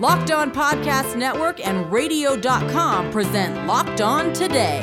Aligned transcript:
Locked 0.00 0.30
On 0.30 0.50
Podcast 0.50 1.14
Network 1.14 1.60
and 1.60 1.92
Radio.com 1.92 3.10
present 3.10 3.66
Locked 3.66 4.00
On 4.00 4.32
Today. 4.32 4.80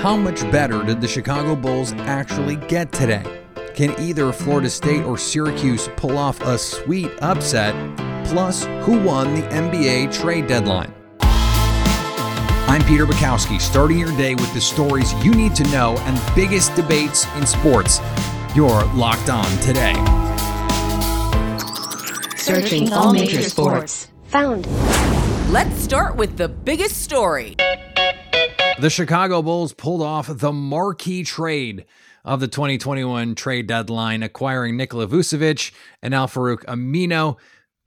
How 0.00 0.16
much 0.16 0.40
better 0.50 0.82
did 0.82 1.02
the 1.02 1.06
Chicago 1.06 1.54
Bulls 1.54 1.92
actually 1.92 2.56
get 2.56 2.90
today? 2.90 3.42
Can 3.74 3.90
either 4.00 4.32
Florida 4.32 4.70
State 4.70 5.02
or 5.02 5.18
Syracuse 5.18 5.90
pull 5.96 6.16
off 6.16 6.40
a 6.40 6.56
sweet 6.56 7.10
upset? 7.20 7.74
Plus, 8.24 8.64
who 8.86 9.02
won 9.02 9.34
the 9.34 9.42
NBA 9.48 10.18
trade 10.18 10.46
deadline? 10.46 10.94
I'm 11.20 12.82
Peter 12.84 13.04
Bukowski, 13.04 13.60
starting 13.60 13.98
your 13.98 14.16
day 14.16 14.34
with 14.34 14.54
the 14.54 14.62
stories 14.62 15.12
you 15.22 15.34
need 15.34 15.54
to 15.56 15.64
know 15.64 15.98
and 15.98 16.34
biggest 16.34 16.74
debates 16.74 17.26
in 17.34 17.44
sports. 17.44 18.00
You're 18.56 18.82
locked 18.94 19.28
on 19.28 19.44
today. 19.58 19.92
Searching 22.38 22.94
all 22.94 23.12
major 23.12 23.42
sports. 23.42 24.08
Found. 24.34 24.66
Let's 25.52 25.78
start 25.78 26.16
with 26.16 26.36
the 26.36 26.48
biggest 26.48 27.00
story. 27.00 27.54
The 28.80 28.90
Chicago 28.90 29.42
Bulls 29.42 29.72
pulled 29.72 30.02
off 30.02 30.26
the 30.28 30.52
marquee 30.52 31.22
trade 31.22 31.84
of 32.24 32.40
the 32.40 32.48
2021 32.48 33.36
trade 33.36 33.68
deadline, 33.68 34.24
acquiring 34.24 34.76
Nikola 34.76 35.06
Vucevic 35.06 35.70
and 36.02 36.12
Al-Farouq 36.12 36.64
Aminu 36.64 37.36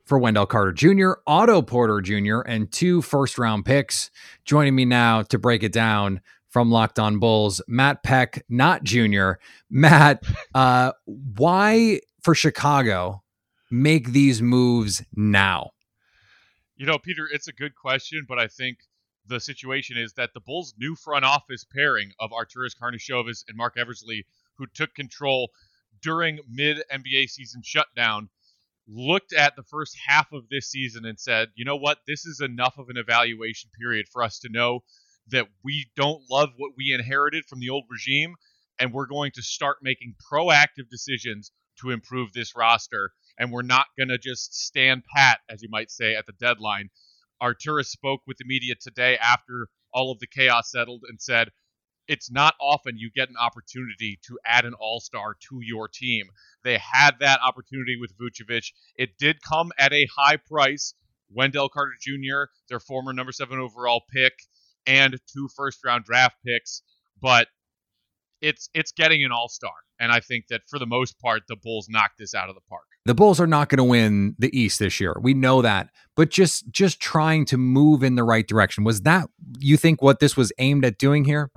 for 0.05 0.17
Wendell 0.17 0.45
Carter 0.45 0.71
Jr., 0.71 1.15
Otto 1.27 1.61
Porter 1.61 1.99
Jr., 1.99 2.39
and 2.39 2.71
two 2.71 3.01
first 3.01 3.37
round 3.37 3.65
picks. 3.65 4.09
Joining 4.45 4.73
me 4.73 4.85
now 4.85 5.23
to 5.23 5.37
break 5.37 5.63
it 5.63 5.73
down 5.73 6.21
from 6.47 6.71
Locked 6.71 6.97
On 6.97 7.19
Bulls, 7.19 7.61
Matt 7.67 8.03
Peck, 8.03 8.45
not 8.47 8.85
Jr. 8.85 9.31
Matt, 9.69 10.23
uh, 10.55 10.93
why 11.03 11.99
for 12.23 12.33
Chicago 12.33 13.21
make 13.69 14.13
these 14.13 14.41
moves 14.41 15.03
now? 15.13 15.71
You 16.77 16.85
know, 16.85 16.99
Peter, 16.99 17.27
it's 17.31 17.47
a 17.47 17.53
good 17.53 17.73
question, 17.75 18.25
but 18.27 18.37
I 18.37 18.45
think 18.47 18.77
the 19.25 19.39
situation 19.39 19.97
is 19.97 20.13
that 20.13 20.35
the 20.35 20.39
Bulls' 20.39 20.75
new 20.77 20.95
front 20.95 21.25
office 21.25 21.65
pairing 21.65 22.11
of 22.19 22.29
Arturas 22.29 22.75
Karnisovas 22.79 23.43
and 23.47 23.57
Marc 23.57 23.77
Eversley, 23.77 24.27
who 24.59 24.67
took 24.67 24.93
control 24.93 25.49
during 26.03 26.39
mid 26.47 26.83
NBA 26.93 27.29
season 27.29 27.63
shutdown, 27.65 28.29
looked 28.87 29.33
at 29.33 29.55
the 29.55 29.63
first 29.63 29.97
half 30.05 30.31
of 30.31 30.49
this 30.49 30.69
season 30.69 31.03
and 31.03 31.19
said, 31.19 31.49
you 31.55 31.65
know 31.65 31.75
what, 31.75 31.97
this 32.05 32.27
is 32.27 32.41
enough 32.41 32.77
of 32.77 32.89
an 32.89 32.97
evaluation 32.97 33.71
period 33.79 34.05
for 34.07 34.21
us 34.21 34.37
to 34.39 34.49
know 34.49 34.83
that 35.29 35.47
we 35.63 35.87
don't 35.95 36.21
love 36.29 36.49
what 36.57 36.73
we 36.77 36.93
inherited 36.93 37.43
from 37.47 37.59
the 37.59 37.71
old 37.71 37.85
regime, 37.89 38.35
and 38.79 38.93
we're 38.93 39.07
going 39.07 39.31
to 39.31 39.41
start 39.41 39.77
making 39.81 40.13
proactive 40.31 40.87
decisions 40.91 41.51
to 41.81 41.89
improve 41.89 42.33
this 42.33 42.55
roster. 42.55 43.11
And 43.37 43.51
we're 43.51 43.61
not 43.61 43.87
going 43.97 44.09
to 44.09 44.17
just 44.17 44.55
stand 44.55 45.03
pat, 45.15 45.39
as 45.49 45.61
you 45.61 45.69
might 45.69 45.91
say, 45.91 46.15
at 46.15 46.25
the 46.25 46.33
deadline. 46.33 46.89
Arturas 47.41 47.85
spoke 47.85 48.21
with 48.25 48.37
the 48.37 48.45
media 48.45 48.75
today 48.79 49.17
after 49.17 49.67
all 49.93 50.11
of 50.11 50.19
the 50.19 50.27
chaos 50.27 50.71
settled 50.71 51.03
and 51.07 51.21
said, 51.21 51.49
it's 52.07 52.31
not 52.31 52.55
often 52.61 52.97
you 52.97 53.11
get 53.13 53.29
an 53.29 53.35
opportunity 53.37 54.17
to 54.27 54.39
add 54.45 54.65
an 54.65 54.73
all 54.73 54.99
star 54.99 55.35
to 55.49 55.59
your 55.61 55.87
team. 55.87 56.27
They 56.63 56.77
had 56.77 57.19
that 57.19 57.41
opportunity 57.41 57.97
with 57.99 58.17
Vucevic. 58.17 58.71
It 58.95 59.17
did 59.17 59.41
come 59.41 59.71
at 59.77 59.93
a 59.93 60.07
high 60.17 60.37
price. 60.37 60.93
Wendell 61.29 61.69
Carter 61.69 61.95
Jr., 61.99 62.43
their 62.69 62.79
former 62.79 63.11
number 63.11 63.33
seven 63.33 63.59
overall 63.59 64.03
pick, 64.13 64.33
and 64.85 65.19
two 65.31 65.49
first 65.55 65.83
round 65.83 66.05
draft 66.05 66.37
picks, 66.45 66.81
but 67.21 67.49
it's 68.41 68.69
it's 68.73 68.93
getting 68.93 69.25
an 69.25 69.31
all 69.33 69.49
star. 69.49 69.73
And 69.99 70.11
I 70.11 70.19
think 70.19 70.47
that 70.49 70.61
for 70.67 70.79
the 70.79 70.85
most 70.85 71.19
part, 71.19 71.43
the 71.47 71.55
Bulls 71.55 71.87
knocked 71.89 72.19
this 72.19 72.35
out 72.35 72.49
of 72.49 72.55
the 72.55 72.61
park. 72.69 72.85
The 73.05 73.15
Bulls 73.15 73.39
are 73.39 73.47
not 73.47 73.69
going 73.69 73.77
to 73.77 73.83
win 73.83 74.35
the 74.37 74.55
East 74.57 74.79
this 74.79 74.99
year. 74.99 75.15
We 75.19 75.33
know 75.33 75.61
that. 75.61 75.89
But 76.15 76.29
just 76.29 76.69
just 76.71 76.99
trying 76.99 77.45
to 77.45 77.57
move 77.57 78.03
in 78.03 78.15
the 78.15 78.23
right 78.23 78.47
direction. 78.47 78.83
Was 78.83 79.01
that 79.01 79.29
you 79.59 79.77
think 79.77 80.01
what 80.01 80.19
this 80.19 80.37
was 80.37 80.51
aimed 80.59 80.85
at 80.85 80.97
doing 80.97 81.25
here? 81.25 81.51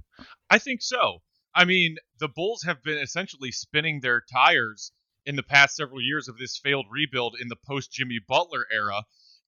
I 0.49 0.59
think 0.59 0.83
so. 0.83 1.19
I 1.55 1.65
mean, 1.65 1.97
the 2.19 2.29
Bulls 2.29 2.63
have 2.63 2.83
been 2.83 2.99
essentially 2.99 3.51
spinning 3.51 4.01
their 4.01 4.23
tires 4.33 4.93
in 5.27 5.37
the 5.37 5.43
past 5.43 5.77
several 5.77 6.01
years 6.01 6.29
of 6.29 6.39
this 6.39 6.57
failed 6.57 6.87
rebuild 6.91 7.37
in 7.41 7.49
the 7.49 7.57
post 7.57 7.93
Jimmy 7.93 8.21
Butler 8.27 8.67
era. 8.73 9.03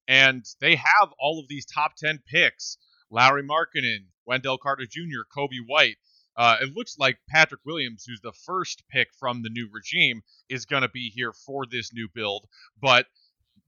And 0.08 0.44
they 0.60 0.76
have 0.76 1.10
all 1.18 1.38
of 1.38 1.48
these 1.48 1.64
top 1.64 1.92
10 1.96 2.20
picks 2.26 2.76
Lauri 3.10 3.42
Markkanen, 3.42 4.06
Wendell 4.26 4.58
Carter 4.58 4.86
Jr., 4.90 5.22
Coby 5.34 5.58
White. 5.64 5.96
Uh, 6.36 6.56
it 6.60 6.74
looks 6.74 6.96
like 6.98 7.18
Patrick 7.28 7.60
Williams, 7.64 8.04
who's 8.06 8.20
the 8.20 8.32
first 8.32 8.82
pick 8.90 9.08
from 9.18 9.42
the 9.42 9.50
new 9.50 9.68
regime, 9.70 10.22
is 10.48 10.64
going 10.64 10.82
to 10.82 10.88
be 10.88 11.10
here 11.14 11.32
for 11.32 11.64
this 11.70 11.92
new 11.92 12.08
build. 12.14 12.46
But 12.80 13.06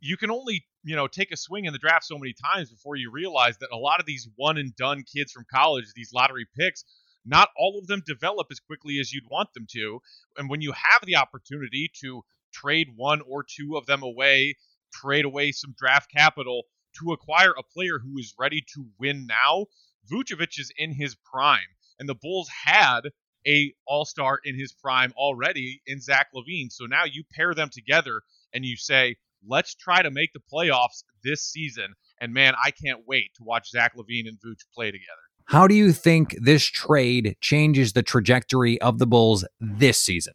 you 0.01 0.17
can 0.17 0.31
only, 0.31 0.65
you 0.83 0.97
know, 0.97 1.07
take 1.07 1.33
a 1.33 1.37
swing 1.37 1.67
in 1.67 1.73
the 1.73 1.79
draft 1.79 2.05
so 2.05 2.19
many 2.19 2.35
times 2.55 2.71
before 2.71 2.97
you 2.97 3.11
realize 3.11 3.59
that 3.59 3.71
a 3.73 3.77
lot 3.77 4.01
of 4.01 4.07
these 4.07 4.29
one 4.37 4.59
and 4.59 4.75
done 4.77 5.03
kids 5.03 5.33
from 5.33 5.45
college, 5.53 5.87
these 5.95 6.13
lottery 6.13 6.47
picks, 6.59 6.85
not 7.25 7.49
all 7.57 7.79
of 7.79 7.87
them 7.87 8.03
develop 8.07 8.49
as 8.51 8.61
quickly 8.61 8.99
as 8.99 9.13
you'd 9.13 9.31
want 9.31 9.53
them 9.55 9.67
to. 9.73 10.01
And 10.37 10.51
when 10.51 10.61
you 10.61 10.73
have 10.73 11.07
the 11.07 11.17
opportunity 11.17 11.91
to 12.03 12.23
trade 12.53 12.89
one 12.97 13.21
or 13.23 13.45
two 13.45 13.77
of 13.77 13.87
them 13.87 14.03
away, 14.03 14.57
trade 14.93 15.25
away 15.25 15.53
some 15.53 15.75
draft 15.77 16.11
capital 16.15 16.65
to 16.99 17.13
acquire 17.13 17.53
a 17.53 17.63
player 17.63 17.99
who 17.99 18.19
is 18.19 18.35
ready 18.39 18.63
to 18.75 18.87
win 18.99 19.27
now, 19.27 19.67
Vucevic 20.11 20.59
is 20.59 20.71
in 20.77 20.93
his 20.93 21.17
prime. 21.17 21.61
And 21.99 22.09
the 22.09 22.15
Bulls 22.15 22.49
had 22.65 23.01
a 23.47 23.73
all-star 23.87 24.41
in 24.45 24.59
his 24.59 24.73
prime 24.73 25.13
already 25.17 25.83
in 25.87 26.01
Zach 26.01 26.29
LaVine. 26.35 26.71
So 26.71 26.87
now 26.87 27.05
you 27.05 27.25
pair 27.33 27.55
them 27.55 27.69
together 27.71 28.23
and 28.53 28.65
you 28.65 28.77
say, 28.77 29.17
let's 29.47 29.75
try 29.75 30.03
to 30.03 30.11
make 30.11 30.33
the 30.33 30.41
playoffs 30.53 31.05
this 31.23 31.43
season. 31.43 31.95
And 32.21 32.33
man, 32.33 32.55
I 32.63 32.71
can't 32.71 33.01
wait 33.07 33.33
to 33.37 33.45
watch 33.45 33.71
Zach 33.71 33.95
LaVine 33.97 34.27
and 34.27 34.39
Vooch 34.39 34.63
play 34.75 34.91
together. 34.91 35.21
How 35.47 35.67
do 35.67 35.75
you 35.75 35.93
think 35.93 36.35
this 36.41 36.65
trade 36.65 37.37
changes 37.41 37.93
the 37.93 38.03
trajectory 38.03 38.81
of 38.81 38.99
the 38.99 39.07
Bulls 39.07 39.45
this 39.61 40.01
season? 40.01 40.35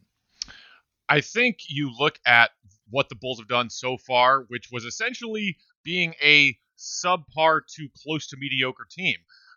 I 1.08 1.20
think 1.20 1.58
you 1.68 1.90
look 1.98 2.20
at 2.24 2.50
what 2.88 3.08
the 3.08 3.16
Bulls 3.16 3.40
have 3.40 3.48
done 3.48 3.70
so 3.70 3.96
far, 3.96 4.44
which 4.46 4.68
was 4.70 4.84
essentially 4.84 5.56
being 5.82 6.14
a 6.22 6.56
subpar 6.78 7.62
to 7.76 7.88
close 8.00 8.28
to 8.28 8.36
mediocre 8.38 8.86
team. 8.88 9.16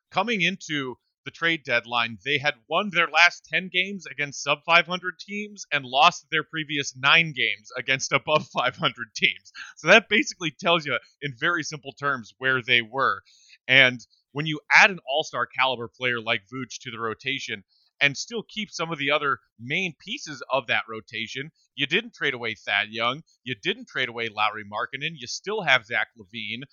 Coming 0.10 0.42
into 0.42 0.96
the 1.26 1.32
trade 1.32 1.64
deadline, 1.64 2.18
they 2.26 2.38
had 2.38 2.56
won 2.70 2.90
their 2.92 3.08
last 3.08 3.46
10 3.52 3.70
games 3.72 4.06
against 4.06 4.44
sub 4.44 4.60
500 4.66 5.20
teams 5.20 5.66
and 5.72 5.86
lost 5.86 6.26
their 6.32 6.44
previous 6.44 6.96
nine 6.96 7.34
games 7.34 7.72
against 7.78 8.12
above 8.12 8.48
500 8.54 8.94
teams. 9.16 9.52
So 9.78 9.88
that 9.88 10.10
basically 10.10 10.52
tells 10.52 10.86
you, 10.86 10.98
in 11.22 11.34
very 11.40 11.64
simple 11.64 11.94
terms, 11.94 12.34
where 12.38 12.62
they 12.62 12.82
were. 12.82 13.22
And 13.68 14.06
when 14.32 14.46
you 14.46 14.60
add 14.76 14.92
an 14.92 15.00
all-star 15.08 15.46
caliber 15.46 15.88
player 15.88 16.20
like 16.20 16.42
Vooch 16.54 16.80
to 16.82 16.92
the 16.92 17.00
rotation 17.00 17.64
and 18.02 18.18
still 18.18 18.44
keep 18.44 18.72
some 18.72 18.92
of 18.92 18.98
the 18.98 19.12
other 19.12 19.38
main 19.60 19.94
pieces 20.00 20.44
of 20.52 20.68
that 20.68 20.84
rotation, 20.90 21.52
you 21.76 21.86
didn't 21.86 22.14
trade 22.14 22.34
away 22.34 22.56
Thad 22.56 22.90
Young, 22.90 23.22
you 23.44 23.56
didn't 23.62 23.88
trade 23.88 24.10
away 24.10 24.30
Lauri 24.30 24.64
Markkanen, 24.66 25.14
you 25.16 25.28
still 25.28 25.62
have 25.62 25.86
Zach 25.86 26.08
LaVine. 26.20 26.64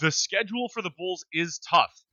The 0.00 0.10
schedule 0.10 0.68
for 0.68 0.82
the 0.82 0.90
Bulls 0.90 1.24
is 1.32 1.58
tough. 1.58 2.04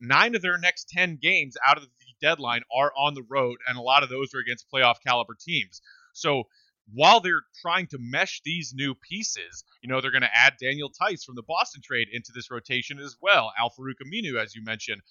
Nine 0.00 0.34
of 0.34 0.42
their 0.42 0.58
next 0.58 0.88
10 0.88 1.18
games 1.20 1.56
out 1.66 1.76
of 1.76 1.82
the 1.82 1.90
deadline 2.20 2.62
are 2.74 2.92
on 2.96 3.14
the 3.14 3.24
road, 3.28 3.58
and 3.66 3.76
a 3.78 3.82
lot 3.82 4.02
of 4.02 4.08
those 4.08 4.34
are 4.34 4.38
against 4.38 4.70
playoff 4.72 4.96
caliber 5.06 5.36
teams. 5.38 5.80
So 6.12 6.44
while 6.92 7.20
they're 7.20 7.42
trying 7.62 7.86
to 7.88 7.98
mesh 8.00 8.40
these 8.44 8.72
new 8.74 8.94
pieces, 8.94 9.64
you 9.82 9.88
know, 9.88 10.00
they're 10.00 10.10
going 10.10 10.22
to 10.22 10.36
add 10.36 10.54
Daniel 10.60 10.90
Theis 10.90 11.24
from 11.24 11.36
the 11.36 11.42
Boston 11.42 11.82
trade 11.84 12.08
into 12.12 12.32
this 12.34 12.50
rotation 12.50 12.98
as 12.98 13.16
well. 13.20 13.52
Al-Farouq 13.58 13.94
Aminu, 14.04 14.42
as 14.42 14.54
you 14.54 14.62
mentioned. 14.64 15.02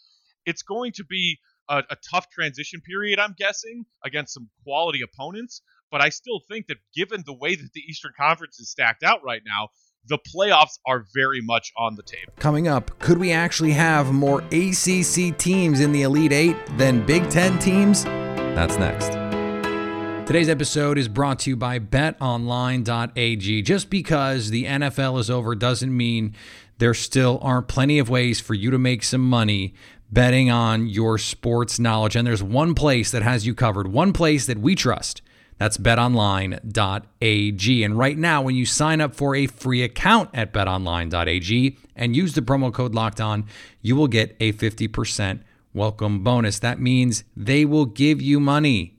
It's 0.45 0.61
going 0.61 0.93
to 0.93 1.05
be 1.05 1.39
a, 1.69 1.83
a, 1.89 1.97
tough 2.11 2.29
transition 2.29 2.81
period, 2.81 3.19
I'm 3.19 3.35
guessing, 3.37 3.85
against 4.03 4.33
some 4.33 4.49
quality 4.63 5.01
opponents. 5.01 5.61
But 5.91 6.01
I 6.01 6.09
still 6.09 6.39
think 6.47 6.67
that 6.67 6.77
given 6.95 7.23
the 7.25 7.33
way 7.33 7.55
that 7.55 7.73
the 7.73 7.81
Eastern 7.81 8.13
Conference 8.17 8.59
is 8.59 8.69
stacked 8.69 9.03
out 9.03 9.23
right 9.23 9.41
now, 9.45 9.69
the 10.07 10.17
playoffs 10.35 10.79
are 10.87 11.05
very 11.13 11.41
much 11.41 11.71
on 11.77 11.95
the 11.95 12.03
table. 12.03 12.33
Coming 12.37 12.67
up, 12.67 12.97
could 12.99 13.17
we 13.17 13.31
actually 13.31 13.71
have 13.71 14.11
more 14.11 14.41
ACC 14.51 15.37
teams 15.37 15.79
in 15.79 15.91
the 15.91 16.03
Elite 16.03 16.31
Eight 16.33 16.57
than 16.77 17.05
Big 17.05 17.29
Ten 17.29 17.59
teams? 17.59 18.03
That's 18.03 18.77
next. 18.77 19.11
Today's 20.27 20.49
episode 20.49 20.97
is 20.97 21.07
brought 21.07 21.39
to 21.39 21.49
you 21.49 21.55
by 21.55 21.79
betonline.ag. 21.79 23.61
Just 23.63 23.89
because 23.89 24.49
the 24.51 24.65
NFL 24.65 25.19
is 25.19 25.29
over 25.29 25.55
doesn't 25.55 25.95
mean 25.95 26.35
there 26.77 26.93
still 26.93 27.39
aren't 27.41 27.67
plenty 27.67 27.97
of 27.97 28.09
ways 28.09 28.39
for 28.39 28.53
you 28.53 28.69
to 28.69 28.77
make 28.77 29.03
some 29.03 29.27
money 29.27 29.73
betting 30.11 30.49
on 30.49 30.87
your 30.87 31.17
sports 31.17 31.79
knowledge. 31.79 32.15
And 32.15 32.27
there's 32.27 32.43
one 32.43 32.75
place 32.75 33.11
that 33.11 33.23
has 33.23 33.45
you 33.45 33.55
covered, 33.55 33.87
one 33.87 34.13
place 34.13 34.45
that 34.45 34.59
we 34.59 34.75
trust. 34.75 35.21
That's 35.59 35.77
betonline.ag. 35.77 36.63
And 37.83 37.97
right 37.97 38.17
now, 38.17 38.41
when 38.41 38.55
you 38.55 38.65
sign 38.65 39.01
up 39.01 39.13
for 39.13 39.35
a 39.35 39.45
free 39.45 39.83
account 39.83 40.29
at 40.33 40.53
betonline.ag 40.53 41.77
and 41.95 42.15
use 42.15 42.33
the 42.33 42.41
promo 42.41 42.73
code 42.73 42.95
locked 42.95 43.19
on, 43.19 43.45
you 43.81 43.95
will 43.97 44.07
get 44.07 44.35
a 44.39 44.53
50% 44.53 45.41
welcome 45.73 46.23
bonus. 46.23 46.59
That 46.59 46.79
means 46.79 47.25
they 47.35 47.65
will 47.65 47.85
give 47.85 48.21
you 48.21 48.39
money 48.39 48.97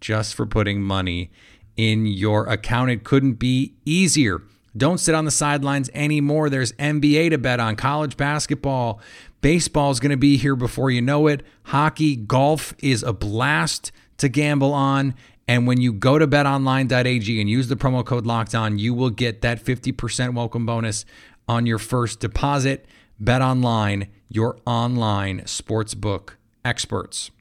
just 0.00 0.34
for 0.34 0.46
putting 0.46 0.82
money 0.82 1.30
in 1.76 2.06
your 2.06 2.46
account. 2.46 2.90
It 2.90 3.04
couldn't 3.04 3.34
be 3.34 3.74
easier. 3.84 4.42
Don't 4.76 4.98
sit 4.98 5.14
on 5.14 5.24
the 5.24 5.30
sidelines 5.30 5.90
anymore. 5.94 6.50
There's 6.50 6.72
NBA 6.72 7.30
to 7.30 7.38
bet 7.38 7.60
on, 7.60 7.76
college 7.76 8.16
basketball. 8.16 9.00
Baseball 9.40 9.90
is 9.90 10.00
going 10.00 10.10
to 10.10 10.16
be 10.16 10.36
here 10.36 10.56
before 10.56 10.90
you 10.90 11.02
know 11.02 11.28
it. 11.28 11.44
Hockey, 11.64 12.16
golf 12.16 12.74
is 12.80 13.02
a 13.02 13.12
blast 13.12 13.92
to 14.18 14.28
gamble 14.28 14.72
on. 14.72 15.14
And 15.50 15.66
when 15.66 15.80
you 15.80 15.92
go 15.92 16.16
to 16.16 16.28
betonline.ag 16.28 17.40
and 17.40 17.50
use 17.50 17.66
the 17.66 17.74
promo 17.74 18.06
code 18.06 18.24
locked 18.24 18.54
on, 18.54 18.78
you 18.78 18.94
will 18.94 19.10
get 19.10 19.40
that 19.40 19.60
50% 19.60 20.32
welcome 20.32 20.64
bonus 20.64 21.04
on 21.48 21.66
your 21.66 21.80
first 21.80 22.20
deposit. 22.20 22.86
BetOnline, 23.20 24.06
your 24.28 24.60
online 24.64 25.40
sportsbook 25.40 26.34
experts. 26.64 27.32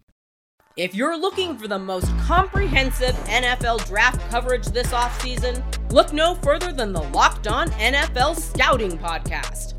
If 0.75 0.95
you're 0.95 1.19
looking 1.19 1.55
for 1.55 1.67
the 1.67 1.77
most 1.77 2.07
comprehensive 2.21 3.13
NFL 3.27 3.85
draft 3.85 4.27
coverage 4.31 4.65
this 4.65 4.87
offseason, 4.87 5.61
look 5.91 6.11
no 6.11 6.33
further 6.33 6.73
than 6.73 6.93
the 6.93 7.03
Locked 7.03 7.47
On 7.47 7.69
NFL 7.69 8.39
Scouting 8.39 8.97
Podcast. 8.97 9.78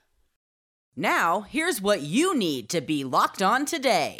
Now, 1.01 1.47
here's 1.49 1.81
what 1.81 2.01
you 2.01 2.37
need 2.37 2.69
to 2.69 2.79
be 2.79 3.03
locked 3.03 3.41
on 3.41 3.65
today. 3.65 4.17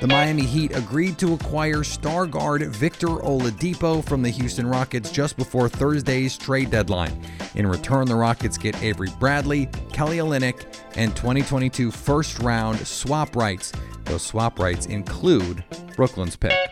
The 0.00 0.06
Miami 0.06 0.46
Heat 0.46 0.74
agreed 0.74 1.18
to 1.18 1.34
acquire 1.34 1.84
star 1.84 2.26
guard 2.26 2.62
Victor 2.74 3.08
Oladipo 3.08 4.02
from 4.02 4.22
the 4.22 4.30
Houston 4.30 4.66
Rockets 4.66 5.10
just 5.10 5.36
before 5.36 5.68
Thursday's 5.68 6.38
trade 6.38 6.70
deadline. 6.70 7.22
In 7.56 7.66
return, 7.66 8.06
the 8.06 8.14
Rockets 8.14 8.56
get 8.56 8.82
Avery 8.82 9.10
Bradley, 9.20 9.66
Kelly 9.92 10.16
Olynyk, 10.16 10.64
and 10.96 11.14
2022 11.14 11.90
first 11.90 12.38
round 12.38 12.78
swap 12.86 13.36
rights. 13.36 13.70
Those 14.06 14.22
swap 14.22 14.58
rights 14.58 14.86
include 14.86 15.62
Brooklyn's 15.94 16.36
pick. 16.36 16.71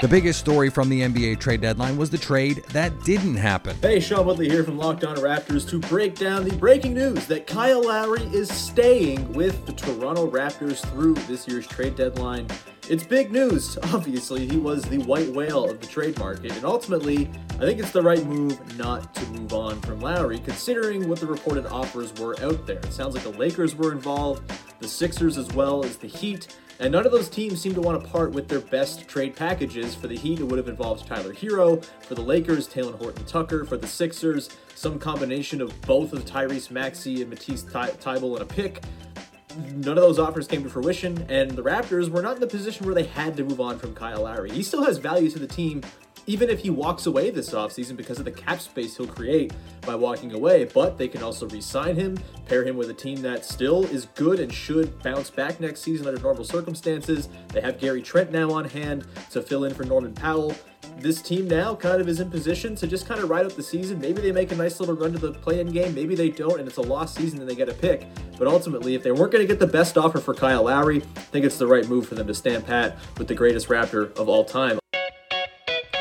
The 0.00 0.06
biggest 0.06 0.38
story 0.38 0.70
from 0.70 0.88
the 0.88 1.00
NBA 1.00 1.40
trade 1.40 1.60
deadline 1.60 1.96
was 1.96 2.08
the 2.08 2.18
trade 2.18 2.62
that 2.68 3.02
didn't 3.02 3.34
happen. 3.34 3.76
Hey, 3.82 3.98
Sean 3.98 4.26
Woodley 4.26 4.48
here 4.48 4.62
from 4.62 4.78
Locked 4.78 5.02
On 5.02 5.16
Raptors 5.16 5.68
to 5.70 5.80
break 5.80 6.14
down 6.14 6.44
the 6.44 6.54
breaking 6.54 6.94
news 6.94 7.26
that 7.26 7.48
Kyle 7.48 7.84
Lowry 7.84 8.22
is 8.26 8.48
staying 8.48 9.32
with 9.32 9.66
the 9.66 9.72
Toronto 9.72 10.30
Raptors 10.30 10.86
through 10.92 11.14
this 11.14 11.48
year's 11.48 11.66
trade 11.66 11.96
deadline. 11.96 12.46
It's 12.88 13.02
big 13.02 13.32
news. 13.32 13.76
Obviously, 13.92 14.46
he 14.46 14.56
was 14.56 14.84
the 14.84 14.98
white 14.98 15.30
whale 15.32 15.68
of 15.68 15.80
the 15.80 15.86
trade 15.88 16.16
market, 16.20 16.52
and 16.52 16.64
ultimately, 16.64 17.28
I 17.56 17.58
think 17.58 17.80
it's 17.80 17.90
the 17.90 18.02
right 18.02 18.24
move 18.24 18.78
not 18.78 19.12
to 19.16 19.26
move 19.26 19.52
on 19.52 19.80
from 19.80 20.00
Lowry, 20.00 20.38
considering 20.38 21.08
what 21.08 21.18
the 21.18 21.26
reported 21.26 21.66
offers 21.66 22.14
were 22.20 22.40
out 22.40 22.68
there. 22.68 22.78
It 22.78 22.92
sounds 22.92 23.14
like 23.16 23.24
the 23.24 23.36
Lakers 23.36 23.74
were 23.74 23.90
involved, 23.90 24.48
the 24.78 24.86
Sixers 24.86 25.36
as 25.36 25.48
well 25.54 25.84
as 25.84 25.96
the 25.96 26.06
Heat. 26.06 26.56
And 26.80 26.92
none 26.92 27.04
of 27.04 27.10
those 27.10 27.28
teams 27.28 27.60
seem 27.60 27.74
to 27.74 27.80
want 27.80 28.00
to 28.02 28.08
part 28.08 28.30
with 28.30 28.46
their 28.46 28.60
best 28.60 29.08
trade 29.08 29.34
packages. 29.34 29.96
For 29.96 30.06
the 30.06 30.16
Heat, 30.16 30.38
it 30.38 30.44
would 30.44 30.58
have 30.58 30.68
involved 30.68 31.06
Tyler 31.06 31.32
Herro. 31.34 31.84
For 32.02 32.14
the 32.14 32.22
Lakers, 32.22 32.68
Talen 32.68 32.96
Horton 32.98 33.24
Tucker. 33.24 33.64
For 33.64 33.76
the 33.76 33.86
Sixers, 33.86 34.48
some 34.76 34.98
combination 34.98 35.60
of 35.60 35.78
both 35.82 36.12
of 36.12 36.24
Tyrese 36.24 36.70
Maxey 36.70 37.20
and 37.20 37.30
Matisse 37.30 37.64
Ty- 37.64 37.90
and 38.04 38.40
a 38.40 38.44
pick. 38.44 38.82
None 39.74 39.98
of 39.98 40.04
those 40.04 40.20
offers 40.20 40.46
came 40.46 40.62
to 40.62 40.70
fruition, 40.70 41.26
and 41.28 41.50
the 41.50 41.62
Raptors 41.62 42.10
were 42.10 42.22
not 42.22 42.36
in 42.36 42.40
the 42.40 42.46
position 42.46 42.86
where 42.86 42.94
they 42.94 43.04
had 43.04 43.36
to 43.38 43.44
move 43.44 43.60
on 43.60 43.76
from 43.78 43.92
Kyle 43.92 44.22
Lowry. 44.22 44.50
He 44.52 44.62
still 44.62 44.84
has 44.84 44.98
value 44.98 45.30
to 45.30 45.38
the 45.38 45.48
team, 45.48 45.82
even 46.28 46.50
if 46.50 46.60
he 46.60 46.68
walks 46.68 47.06
away 47.06 47.30
this 47.30 47.50
offseason 47.50 47.96
because 47.96 48.18
of 48.18 48.26
the 48.26 48.30
cap 48.30 48.60
space 48.60 48.98
he'll 48.98 49.06
create 49.06 49.52
by 49.86 49.94
walking 49.94 50.32
away. 50.34 50.64
But 50.64 50.98
they 50.98 51.08
can 51.08 51.22
also 51.22 51.48
re 51.48 51.60
sign 51.60 51.96
him, 51.96 52.18
pair 52.46 52.62
him 52.62 52.76
with 52.76 52.90
a 52.90 52.94
team 52.94 53.22
that 53.22 53.44
still 53.46 53.84
is 53.86 54.06
good 54.14 54.38
and 54.38 54.52
should 54.52 55.02
bounce 55.02 55.30
back 55.30 55.58
next 55.58 55.80
season 55.80 56.06
under 56.06 56.20
normal 56.20 56.44
circumstances. 56.44 57.30
They 57.48 57.62
have 57.62 57.80
Gary 57.80 58.02
Trent 58.02 58.30
now 58.30 58.50
on 58.50 58.66
hand 58.66 59.06
to 59.30 59.40
fill 59.40 59.64
in 59.64 59.74
for 59.74 59.84
Norman 59.84 60.12
Powell. 60.12 60.54
This 60.98 61.22
team 61.22 61.48
now 61.48 61.74
kind 61.74 62.00
of 62.00 62.08
is 62.08 62.20
in 62.20 62.30
position 62.30 62.74
to 62.76 62.86
just 62.86 63.06
kind 63.06 63.20
of 63.20 63.30
ride 63.30 63.46
out 63.46 63.56
the 63.56 63.62
season. 63.62 63.98
Maybe 63.98 64.20
they 64.20 64.32
make 64.32 64.52
a 64.52 64.56
nice 64.56 64.80
little 64.80 64.96
run 64.96 65.12
to 65.12 65.18
the 65.18 65.32
play 65.32 65.60
in 65.60 65.68
game. 65.68 65.94
Maybe 65.94 66.14
they 66.14 66.28
don't, 66.28 66.58
and 66.58 66.68
it's 66.68 66.76
a 66.76 66.82
lost 66.82 67.14
season 67.14 67.40
and 67.40 67.48
they 67.48 67.54
get 67.54 67.68
a 67.68 67.74
pick. 67.74 68.06
But 68.36 68.48
ultimately, 68.48 68.94
if 68.94 69.02
they 69.02 69.12
weren't 69.12 69.32
going 69.32 69.46
to 69.46 69.48
get 69.48 69.60
the 69.60 69.66
best 69.66 69.96
offer 69.96 70.18
for 70.18 70.34
Kyle 70.34 70.64
Lowry, 70.64 71.02
I 71.16 71.20
think 71.20 71.46
it's 71.46 71.58
the 71.58 71.66
right 71.66 71.88
move 71.88 72.06
for 72.06 72.16
them 72.16 72.26
to 72.26 72.34
stand 72.34 72.66
pat 72.66 72.98
with 73.16 73.28
the 73.28 73.34
greatest 73.34 73.68
Raptor 73.68 74.14
of 74.16 74.28
all 74.28 74.44
time. 74.44 74.78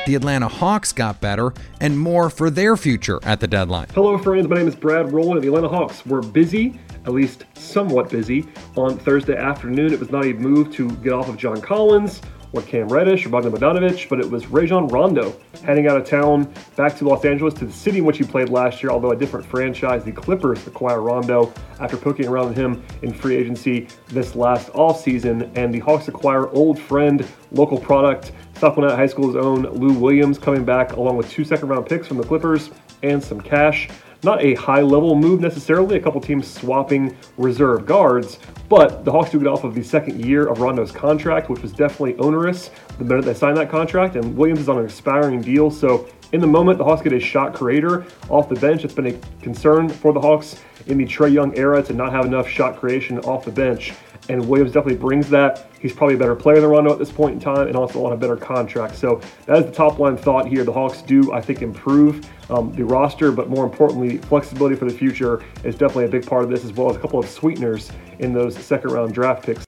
The 0.07 0.15
Atlanta 0.15 0.47
Hawks 0.47 0.93
got 0.93 1.19
better 1.19 1.53
and 1.81 1.99
more 1.99 2.29
for 2.29 2.49
their 2.49 2.77
future 2.77 3.19
at 3.23 3.41
the 3.41 3.47
deadline. 3.47 3.87
Hello, 3.93 4.17
friends. 4.17 4.47
My 4.47 4.55
name 4.55 4.69
is 4.69 4.73
Brad 4.73 5.11
Rowland 5.11 5.35
of 5.35 5.41
the 5.43 5.49
Atlanta 5.49 5.67
Hawks. 5.67 6.05
We're 6.05 6.21
busy, 6.21 6.79
at 7.05 7.11
least 7.11 7.43
somewhat 7.55 8.09
busy. 8.09 8.47
On 8.77 8.97
Thursday 8.97 9.35
afternoon, 9.35 9.91
it 9.91 9.99
was 9.99 10.09
not 10.09 10.23
a 10.23 10.31
move 10.31 10.71
to 10.75 10.89
get 10.99 11.11
off 11.11 11.27
of 11.27 11.35
John 11.35 11.59
Collins 11.59 12.21
or 12.57 12.61
Cam 12.63 12.87
Reddish 12.87 13.25
or 13.25 13.29
Bogdan 13.29 13.51
Bogdanovic, 13.51 14.09
but 14.09 14.19
it 14.19 14.29
was 14.29 14.47
Rajon 14.47 14.87
Rondo 14.87 15.35
heading 15.63 15.87
out 15.87 15.97
of 15.97 16.05
town 16.05 16.51
back 16.75 16.95
to 16.97 17.07
Los 17.07 17.23
Angeles 17.23 17.53
to 17.55 17.65
the 17.65 17.71
city 17.71 17.99
in 17.99 18.05
which 18.05 18.17
he 18.17 18.23
played 18.23 18.49
last 18.49 18.81
year, 18.81 18.91
although 18.91 19.11
a 19.11 19.15
different 19.15 19.45
franchise. 19.45 20.03
The 20.03 20.11
Clippers 20.11 20.65
acquire 20.65 21.01
Rondo 21.01 21.53
after 21.79 21.97
poking 21.97 22.27
around 22.27 22.49
with 22.49 22.57
him 22.57 22.83
in 23.03 23.13
free 23.13 23.35
agency 23.35 23.87
this 24.07 24.35
last 24.35 24.69
offseason, 24.73 25.51
and 25.55 25.73
the 25.73 25.79
Hawks 25.79 26.07
acquire 26.07 26.49
old 26.49 26.79
friend, 26.79 27.25
local 27.51 27.77
product, 27.77 28.31
South 28.55 28.73
Gwinnett 28.73 28.95
High 28.95 29.07
School's 29.07 29.35
own 29.35 29.63
Lou 29.63 29.93
Williams 29.93 30.39
coming 30.39 30.65
back 30.65 30.93
along 30.93 31.15
with 31.15 31.29
two 31.29 31.43
second 31.43 31.69
round 31.69 31.85
picks 31.85 32.07
from 32.07 32.17
the 32.17 32.23
Clippers 32.23 32.71
and 33.03 33.23
some 33.23 33.41
cash. 33.41 33.89
Not 34.23 34.43
a 34.43 34.55
high 34.55 34.81
level 34.81 35.15
move 35.15 35.41
necessarily, 35.41 35.95
a 35.95 35.99
couple 35.99 36.19
teams 36.19 36.47
swapping 36.47 37.15
reserve 37.37 37.85
guards, 37.85 38.39
but 38.67 39.05
the 39.05 39.11
Hawks 39.11 39.29
do 39.29 39.37
get 39.37 39.47
off 39.47 39.63
of 39.63 39.75
the 39.75 39.83
second 39.83 40.25
year 40.25 40.47
of 40.47 40.59
Rondo's 40.59 40.91
contract, 40.91 41.49
which 41.49 41.61
was 41.61 41.71
definitely 41.71 42.15
onerous 42.17 42.71
the 42.97 43.03
minute 43.03 43.25
they 43.25 43.35
signed 43.35 43.57
that 43.57 43.69
contract, 43.69 44.15
and 44.15 44.35
Williams 44.35 44.61
is 44.61 44.69
on 44.69 44.79
an 44.79 44.85
expiring 44.85 45.39
deal, 45.41 45.69
so 45.69 46.07
in 46.33 46.41
the 46.41 46.47
moment, 46.47 46.77
the 46.77 46.83
Hawks 46.83 47.01
get 47.01 47.13
a 47.13 47.19
shot 47.19 47.53
creator 47.53 48.05
off 48.29 48.49
the 48.49 48.55
bench. 48.55 48.83
It's 48.83 48.93
been 48.93 49.07
a 49.07 49.19
concern 49.41 49.87
for 49.87 50.11
the 50.11 50.19
Hawks 50.19 50.59
in 50.87 50.97
the 50.97 51.05
Trae 51.05 51.31
Young 51.31 51.57
era 51.57 51.81
to 51.83 51.93
not 51.93 52.11
have 52.11 52.25
enough 52.25 52.49
shot 52.49 52.77
creation 52.77 53.19
off 53.19 53.45
the 53.45 53.51
bench 53.51 53.93
and 54.29 54.47
Williams 54.47 54.71
definitely 54.71 54.99
brings 54.99 55.29
that. 55.29 55.67
He's 55.79 55.93
probably 55.93 56.15
a 56.15 56.17
better 56.17 56.35
player 56.35 56.59
than 56.59 56.69
Rondo 56.69 56.91
at 56.91 56.99
this 56.99 57.11
point 57.11 57.35
in 57.35 57.39
time, 57.39 57.67
and 57.67 57.75
also 57.75 58.05
on 58.05 58.13
a 58.13 58.17
better 58.17 58.35
contract. 58.35 58.95
So 58.95 59.21
that 59.45 59.57
is 59.57 59.65
the 59.65 59.71
top 59.71 59.99
line 59.99 60.17
thought 60.17 60.47
here. 60.47 60.63
The 60.63 60.73
Hawks 60.73 61.01
do, 61.01 61.33
I 61.33 61.41
think, 61.41 61.61
improve 61.61 62.27
um, 62.49 62.73
the 62.73 62.83
roster, 62.83 63.31
but 63.31 63.49
more 63.49 63.65
importantly, 63.65 64.17
flexibility 64.17 64.75
for 64.75 64.85
the 64.85 64.97
future 64.97 65.43
is 65.63 65.75
definitely 65.75 66.05
a 66.05 66.09
big 66.09 66.25
part 66.25 66.43
of 66.43 66.49
this, 66.49 66.65
as 66.65 66.73
well 66.73 66.89
as 66.89 66.95
a 66.95 66.99
couple 66.99 67.19
of 67.19 67.27
sweeteners 67.27 67.91
in 68.19 68.33
those 68.33 68.57
second 68.57 68.91
round 68.91 69.13
draft 69.13 69.45
picks. 69.45 69.65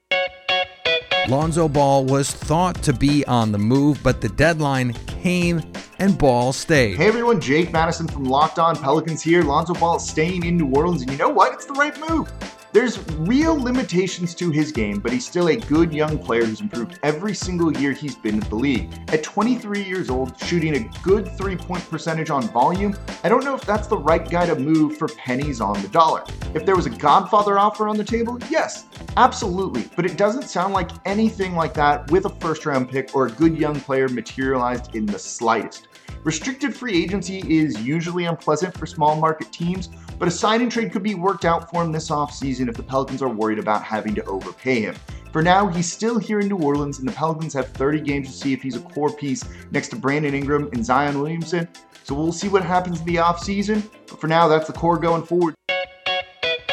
Lonzo 1.28 1.68
Ball 1.68 2.04
was 2.04 2.32
thought 2.32 2.82
to 2.82 2.92
be 2.92 3.24
on 3.26 3.52
the 3.52 3.58
move, 3.58 4.00
but 4.02 4.20
the 4.20 4.28
deadline 4.30 4.94
came 5.06 5.62
and 6.00 6.18
Ball 6.18 6.52
stayed. 6.52 6.96
Hey 6.96 7.06
everyone, 7.06 7.40
Jake 7.40 7.72
Madison 7.72 8.08
from 8.08 8.24
Locked 8.24 8.58
On 8.58 8.74
Pelicans 8.74 9.22
here. 9.22 9.42
Lonzo 9.42 9.74
Ball 9.74 9.98
is 9.98 10.08
staying 10.08 10.44
in 10.44 10.56
New 10.56 10.74
Orleans, 10.74 11.02
and 11.02 11.10
you 11.10 11.18
know 11.18 11.28
what? 11.28 11.52
It's 11.52 11.66
the 11.66 11.74
right 11.74 11.96
move. 12.08 12.32
There's 12.72 13.04
real 13.18 13.60
limitations 13.60 14.32
to 14.36 14.50
his 14.50 14.70
game, 14.70 15.00
but 15.00 15.12
he's 15.12 15.26
still 15.26 15.48
a 15.48 15.56
good 15.56 15.92
young 15.92 16.18
player 16.18 16.44
who's 16.44 16.60
improved 16.60 17.00
every 17.02 17.34
single 17.34 17.76
year 17.76 17.90
he's 17.90 18.14
been 18.14 18.34
in 18.34 18.48
the 18.48 18.54
league. 18.54 18.92
At 19.08 19.24
23 19.24 19.82
years 19.82 20.08
old, 20.08 20.38
shooting 20.38 20.76
a 20.76 21.02
good 21.02 21.36
three 21.36 21.56
point 21.56 21.88
percentage 21.90 22.30
on 22.30 22.42
volume, 22.42 22.96
I 23.24 23.28
don't 23.28 23.44
know 23.44 23.56
if 23.56 23.62
that's 23.62 23.88
the 23.88 23.98
right 23.98 24.28
guy 24.28 24.46
to 24.46 24.54
move 24.54 24.96
for 24.96 25.08
pennies 25.08 25.60
on 25.60 25.82
the 25.82 25.88
dollar. 25.88 26.22
If 26.54 26.64
there 26.64 26.76
was 26.76 26.86
a 26.86 26.90
Godfather 26.90 27.58
offer 27.58 27.88
on 27.88 27.96
the 27.96 28.04
table, 28.04 28.38
yes, 28.48 28.86
Absolutely, 29.16 29.88
but 29.96 30.06
it 30.06 30.16
doesn't 30.16 30.48
sound 30.48 30.72
like 30.72 30.90
anything 31.04 31.54
like 31.56 31.74
that 31.74 32.10
with 32.10 32.26
a 32.26 32.30
first 32.40 32.64
round 32.64 32.88
pick 32.88 33.14
or 33.14 33.26
a 33.26 33.30
good 33.30 33.56
young 33.58 33.78
player 33.80 34.08
materialized 34.08 34.94
in 34.94 35.04
the 35.04 35.18
slightest. 35.18 35.88
Restricted 36.22 36.74
free 36.74 37.02
agency 37.02 37.42
is 37.48 37.82
usually 37.82 38.26
unpleasant 38.26 38.76
for 38.76 38.86
small 38.86 39.16
market 39.16 39.50
teams, 39.52 39.88
but 40.20 40.28
a 40.28 40.30
sign 40.30 40.60
and 40.60 40.70
trade 40.70 40.92
could 40.92 41.02
be 41.02 41.14
worked 41.14 41.46
out 41.46 41.70
for 41.70 41.82
him 41.82 41.90
this 41.90 42.10
offseason 42.10 42.68
if 42.68 42.76
the 42.76 42.82
Pelicans 42.82 43.22
are 43.22 43.28
worried 43.30 43.58
about 43.58 43.82
having 43.82 44.14
to 44.14 44.24
overpay 44.26 44.82
him. 44.82 44.94
For 45.32 45.42
now, 45.42 45.66
he's 45.66 45.90
still 45.90 46.18
here 46.18 46.40
in 46.40 46.48
New 46.48 46.58
Orleans, 46.58 46.98
and 46.98 47.08
the 47.08 47.12
Pelicans 47.12 47.54
have 47.54 47.68
30 47.68 48.02
games 48.02 48.28
to 48.28 48.34
see 48.34 48.52
if 48.52 48.60
he's 48.60 48.76
a 48.76 48.80
core 48.80 49.10
piece 49.10 49.44
next 49.70 49.88
to 49.88 49.96
Brandon 49.96 50.34
Ingram 50.34 50.68
and 50.74 50.84
Zion 50.84 51.18
Williamson. 51.20 51.66
So 52.04 52.14
we'll 52.14 52.32
see 52.32 52.48
what 52.48 52.62
happens 52.62 53.00
in 53.00 53.06
the 53.06 53.16
offseason. 53.16 53.82
But 54.08 54.20
for 54.20 54.26
now, 54.26 54.46
that's 54.46 54.66
the 54.66 54.74
core 54.74 54.98
going 54.98 55.22
forward. 55.22 55.54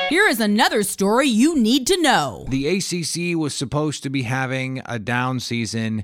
Here 0.10 0.28
is 0.28 0.40
another 0.40 0.84
story 0.84 1.28
you 1.28 1.58
need 1.58 1.88
to 1.88 2.02
know. 2.02 2.46
The 2.50 2.68
ACC 2.68 3.38
was 3.38 3.54
supposed 3.54 4.04
to 4.04 4.10
be 4.10 4.24
having 4.24 4.82
a 4.86 5.00
down 5.00 5.40
season 5.40 6.04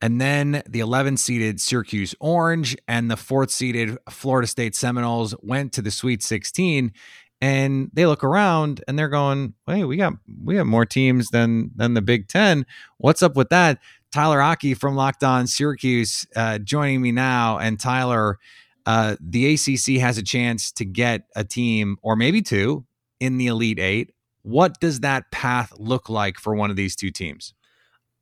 and 0.00 0.20
then 0.20 0.62
the 0.68 0.80
11 0.80 1.16
seeded 1.16 1.60
Syracuse 1.60 2.14
Orange 2.20 2.76
and 2.88 3.10
the 3.10 3.16
fourth 3.16 3.50
seeded 3.50 3.96
Florida 4.10 4.46
State 4.46 4.74
Seminoles 4.74 5.34
went 5.40 5.72
to 5.74 5.82
the 5.82 5.90
Sweet 5.90 6.22
16 6.22 6.92
and 7.40 7.90
they 7.92 8.06
look 8.06 8.24
around 8.24 8.82
and 8.88 8.98
they're 8.98 9.08
going, 9.08 9.54
"Hey, 9.66 9.84
we 9.84 9.96
got 9.96 10.14
we 10.42 10.56
have 10.56 10.66
more 10.66 10.86
teams 10.86 11.28
than 11.28 11.70
than 11.76 11.94
the 11.94 12.02
Big 12.02 12.28
10. 12.28 12.64
What's 12.98 13.22
up 13.22 13.36
with 13.36 13.50
that?" 13.50 13.80
Tyler 14.12 14.40
Aki 14.40 14.74
from 14.74 14.94
Locked 14.94 15.24
On 15.24 15.46
Syracuse 15.46 16.26
uh, 16.36 16.58
joining 16.58 17.02
me 17.02 17.10
now 17.10 17.58
and 17.58 17.80
Tyler 17.80 18.38
uh, 18.86 19.16
the 19.20 19.54
ACC 19.54 20.00
has 20.00 20.18
a 20.18 20.22
chance 20.22 20.70
to 20.72 20.84
get 20.84 21.22
a 21.34 21.44
team 21.44 21.96
or 22.02 22.16
maybe 22.16 22.42
two 22.42 22.84
in 23.20 23.38
the 23.38 23.46
Elite 23.46 23.78
8. 23.78 24.12
What 24.42 24.78
does 24.80 25.00
that 25.00 25.30
path 25.30 25.72
look 25.78 26.08
like 26.08 26.38
for 26.38 26.54
one 26.54 26.70
of 26.70 26.76
these 26.76 26.94
two 26.94 27.10
teams? 27.10 27.54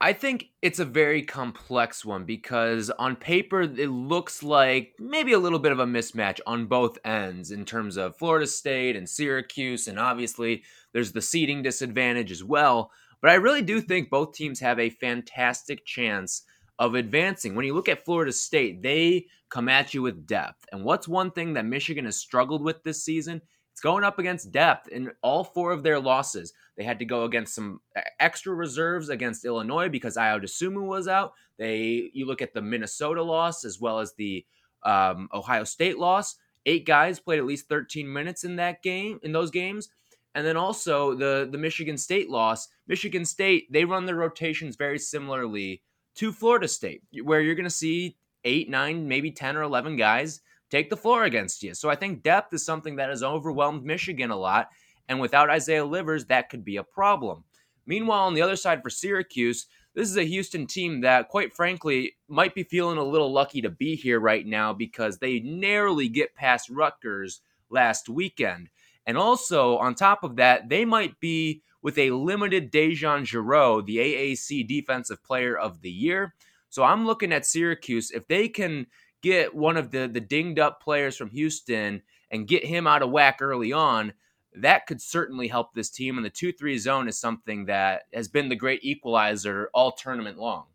I 0.03 0.13
think 0.13 0.49
it's 0.63 0.81
a 0.81 0.85
very 0.85 1.23
complex 1.23 2.05
one 2.05 2.25
because 2.25 2.91
on 2.91 3.15
paper 3.15 3.63
it 3.63 3.89
looks 3.89 4.43
like 4.43 4.95
maybe 4.99 5.33
a 5.33 5.39
little 5.39 5.61
bit 5.61 5.71
of 5.71 5.79
a 5.79 5.87
mismatch 5.87 6.41
on 6.45 6.67
both 6.67 6.99
ends 7.05 7.53
in 7.53 7.65
terms 7.65 7.97
of 7.97 8.17
Florida 8.17 8.49
State 8.49 8.97
and 8.97 9.09
Syracuse, 9.09 9.87
and 9.87 10.01
obviously 10.01 10.65
there's 10.93 11.13
the 11.13 11.23
seeding 11.23 11.63
disadvantage 11.63 12.33
as 12.33 12.43
well. 12.43 12.91
But 13.21 13.31
I 13.31 13.35
really 13.35 13.63
do 13.63 13.81
think 13.81 14.11
both 14.11 14.35
teams 14.35 14.59
have 14.59 14.81
a 14.81 14.91
fantastic 14.91 15.87
chance 15.87 16.43
of 16.81 16.97
advancing. 16.97 17.55
When 17.55 17.65
you 17.65 17.73
look 17.73 17.89
at 17.89 18.05
Florida 18.05 18.33
State, 18.33 18.83
they 18.83 19.27
come 19.51 19.69
at 19.69 19.95
you 19.95 20.03
with 20.03 20.27
depth. 20.27 20.65
And 20.73 20.83
what's 20.83 21.07
one 21.07 21.31
thing 21.31 21.53
that 21.53 21.65
Michigan 21.65 22.07
has 22.07 22.17
struggled 22.17 22.65
with 22.65 22.83
this 22.83 23.05
season? 23.05 23.41
It's 23.73 23.81
going 23.81 24.05
up 24.05 24.19
against 24.19 24.53
depth 24.53 24.89
in 24.89 25.11
all 25.23 25.45
four 25.45 25.73
of 25.73 25.83
their 25.83 25.99
losses. 25.99 26.53
They 26.77 26.85
had 26.85 26.99
to 26.99 27.05
go 27.05 27.25
against 27.25 27.55
some 27.55 27.81
extra 28.21 28.55
reserves 28.55 29.09
against 29.09 29.45
Illinois 29.45 29.89
because 29.89 30.17
Ayo 30.17 30.43
Dosunmu 30.43 30.87
was 30.87 31.09
out. 31.09 31.33
They 31.59 32.11
you 32.13 32.27
look 32.27 32.43
at 32.43 32.53
the 32.55 32.63
Minnesota 32.63 33.23
loss 33.23 33.65
as 33.65 33.81
well 33.81 33.99
as 33.99 34.13
the 34.15 34.45
um, 34.83 35.29
Ohio 35.33 35.65
State 35.65 35.99
loss. 35.99 36.37
Eight 36.67 36.87
guys 36.87 37.19
played 37.19 37.39
at 37.39 37.47
least 37.47 37.69
13 37.69 38.11
minutes 38.11 38.45
in 38.45 38.57
that 38.57 38.83
game 38.83 39.19
in 39.23 39.33
those 39.33 39.51
games. 39.51 39.89
And 40.35 40.47
then 40.47 40.57
also 40.57 41.15
the 41.15 41.49
the 41.51 41.59
Michigan 41.59 41.97
State 41.97 42.31
loss. 42.31 42.69
Michigan 42.87 43.25
State 43.25 43.73
they 43.73 43.85
run 43.85 44.05
their 44.07 44.17
rotations 44.17 44.77
very 44.77 44.99
similarly 44.99 45.83
to 46.17 46.31
Florida 46.31 46.69
State, 46.69 47.03
where 47.23 47.41
you're 47.41 47.55
going 47.55 47.65
to 47.65 47.71
see 47.71 48.17
eight, 48.45 48.69
nine, 48.69 49.09
maybe 49.09 49.31
10 49.31 49.57
or 49.57 49.63
11 49.63 49.97
guys 49.97 50.41
take 50.73 50.89
the 50.89 50.97
floor 50.97 51.25
against 51.25 51.63
you. 51.63 51.75
So 51.75 51.91
I 51.91 51.97
think 51.97 52.23
depth 52.23 52.55
is 52.55 52.65
something 52.65 52.97
that 52.97 53.11
has 53.11 53.23
overwhelmed 53.23 53.85
Michigan 53.85 54.31
a 54.31 54.37
lot. 54.37 54.71
And 55.09 55.21
without 55.21 55.51
Isaiah 55.51 55.85
Livers, 55.85 56.25
that 56.27 56.49
could 56.49 56.65
be 56.65 56.79
a 56.79 56.83
problem. 56.83 57.45
Meanwhile, 57.85 58.23
on 58.23 58.35
the 58.35 58.41
other 58.41 58.57
side 58.57 58.83
for 58.83 58.89
Syracuse, 58.89 59.67
this 59.95 60.09
is 60.09 60.17
a 60.17 60.25
Houston 60.25 60.67
team 60.67 61.03
that, 61.03 61.29
quite 61.29 61.53
frankly, 61.53 62.15
might 62.27 62.55
be 62.55 62.63
feeling 62.63 62.97
a 62.97 63.05
little 63.05 63.31
lucky 63.31 63.61
to 63.61 63.69
be 63.69 63.95
here 63.97 64.19
right 64.19 64.47
now 64.47 64.73
because 64.73 65.19
they 65.19 65.41
narrowly 65.41 66.09
get 66.09 66.35
past 66.35 66.71
Rutgers 66.71 67.43
last 67.69 68.09
weekend. 68.09 68.71
And 69.05 69.19
also, 69.19 69.77
on 69.77 69.95
top 69.95 70.25
of 70.25 70.37
that, 70.37 70.71
they 70.71 70.87
might 70.87 71.21
be 71.21 71.63
with 71.83 71.99
a 71.99 72.13
limited 72.13 72.73
DeJon 72.73 73.25
Jarreau, 73.25 73.85
the 73.85 73.99
AAC 73.99 74.67
Defensive 74.67 75.23
Player 75.23 75.59
of 75.59 75.83
the 75.83 75.91
Year. 75.91 76.35
So 76.71 76.85
I'm 76.85 77.05
looking 77.05 77.33
at 77.33 77.45
Syracuse. 77.45 78.11
If 78.11 78.27
they 78.29 78.49
can 78.49 78.87
get 79.23 79.55
one 79.55 79.77
of 79.77 79.91
the, 79.91 80.09
the 80.09 80.21
dinged 80.21 80.59
up 80.59 80.83
players 80.83 81.17
from 81.17 81.31
Houston 81.31 82.03
and 82.31 82.49
get 82.49 82.65
him 82.65 82.87
out 82.87 83.03
of 83.03 83.11
whack 83.11 83.39
early 83.41 83.73
on, 83.73 84.13
that 84.55 84.87
could 84.87 85.01
certainly 85.01 85.49
help 85.49 85.73
this 85.73 85.91
team. 85.91 86.17
And 86.17 86.25
the 86.25 86.31
2 86.31 86.53
3 86.53 86.79
zone 86.79 87.09
is 87.09 87.19
something 87.19 87.67
that 87.67 88.03
has 88.13 88.29
been 88.29 88.49
the 88.49 88.57
great 88.57 88.81
equalizer 88.83 89.71
all 89.73 89.93
tournament 89.93 90.39
long. 90.39 90.67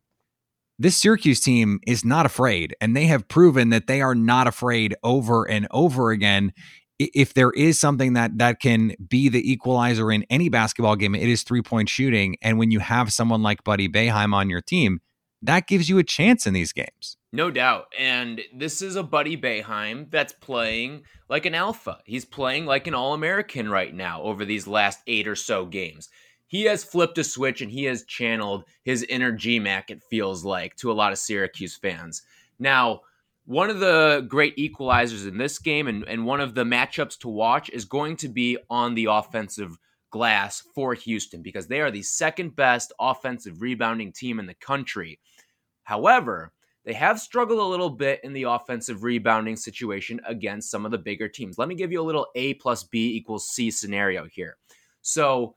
This 0.79 0.95
Syracuse 0.95 1.39
team 1.39 1.79
is 1.87 2.05
not 2.05 2.27
afraid, 2.27 2.75
and 2.79 2.95
they 2.95 3.05
have 3.05 3.27
proven 3.27 3.69
that 3.69 3.87
they 3.87 4.01
are 4.01 4.13
not 4.13 4.45
afraid 4.45 4.95
over 5.03 5.43
and 5.49 5.67
over 5.71 6.11
again. 6.11 6.53
If 6.99 7.33
there 7.33 7.51
is 7.51 7.79
something 7.79 8.13
that 8.13 8.37
that 8.37 8.59
can 8.59 8.93
be 9.07 9.27
the 9.29 9.51
equalizer 9.51 10.11
in 10.11 10.23
any 10.29 10.49
basketball 10.49 10.95
game, 10.95 11.15
it 11.15 11.29
is 11.29 11.43
three 11.43 11.63
point 11.63 11.89
shooting. 11.89 12.37
And 12.43 12.59
when 12.59 12.69
you 12.69 12.79
have 12.79 13.11
someone 13.11 13.41
like 13.41 13.63
Buddy 13.63 13.89
Boeheim 13.89 14.33
on 14.33 14.49
your 14.49 14.61
team, 14.61 15.01
that 15.41 15.67
gives 15.67 15.87
you 15.87 15.97
a 15.97 16.03
chance 16.03 16.47
in 16.47 16.53
these 16.53 16.73
games. 16.73 17.17
No 17.31 17.51
doubt. 17.51 17.87
And 17.97 18.41
this 18.55 18.81
is 18.81 18.95
a 18.95 19.03
Buddy 19.03 19.37
Boeheim 19.37 20.09
that's 20.09 20.33
playing 20.33 21.03
like 21.29 21.45
an 21.45 21.53
alpha. 21.53 21.99
He's 22.05 22.25
playing 22.25 22.65
like 22.65 22.87
an 22.87 22.93
All 22.93 23.13
American 23.13 23.69
right 23.69 23.93
now 23.93 24.21
over 24.23 24.45
these 24.45 24.67
last 24.67 24.99
eight 25.07 25.27
or 25.27 25.35
so 25.35 25.65
games. 25.65 26.09
He 26.47 26.63
has 26.63 26.83
flipped 26.83 27.17
a 27.17 27.23
switch 27.23 27.61
and 27.61 27.69
he 27.69 27.83
has 27.83 28.05
channeled 28.05 28.63
his 28.83 29.03
inner 29.03 29.33
GMAC, 29.33 29.89
it 29.89 30.01
feels 30.09 30.45
like, 30.45 30.75
to 30.77 30.91
a 30.91 30.93
lot 30.93 31.11
of 31.11 31.17
Syracuse 31.17 31.75
fans. 31.75 32.23
Now, 32.57 33.01
one 33.45 33.69
of 33.69 33.79
the 33.79 34.25
great 34.27 34.55
equalizers 34.57 35.27
in 35.27 35.37
this 35.37 35.59
game 35.59 35.87
and, 35.87 36.03
and 36.05 36.25
one 36.25 36.39
of 36.39 36.55
the 36.55 36.63
matchups 36.63 37.19
to 37.19 37.29
watch 37.29 37.69
is 37.69 37.85
going 37.85 38.15
to 38.17 38.29
be 38.29 38.57
on 38.69 38.95
the 38.95 39.05
offensive 39.05 39.77
glass 40.09 40.63
for 40.73 40.93
Houston 40.93 41.41
because 41.41 41.67
they 41.67 41.81
are 41.81 41.91
the 41.91 42.03
second 42.03 42.55
best 42.55 42.93
offensive 42.99 43.61
rebounding 43.61 44.11
team 44.11 44.39
in 44.39 44.45
the 44.45 44.53
country. 44.55 45.19
However, 45.83 46.51
they 46.85 46.93
have 46.93 47.19
struggled 47.19 47.59
a 47.59 47.63
little 47.63 47.89
bit 47.89 48.21
in 48.23 48.31
the 48.31 48.43
offensive 48.43 49.03
rebounding 49.03 49.57
situation 49.57 50.21
against 50.25 50.71
some 50.71 50.85
of 50.85 50.91
the 50.91 50.97
bigger 50.97 51.27
teams. 51.27 51.57
Let 51.57 51.67
me 51.67 51.75
give 51.75 51.91
you 51.91 52.01
a 52.01 52.03
little 52.03 52.27
A 52.35 52.53
plus 52.55 52.83
B 52.83 53.15
equals 53.15 53.49
C 53.49 53.69
scenario 53.69 54.25
here. 54.25 54.57
So, 55.01 55.55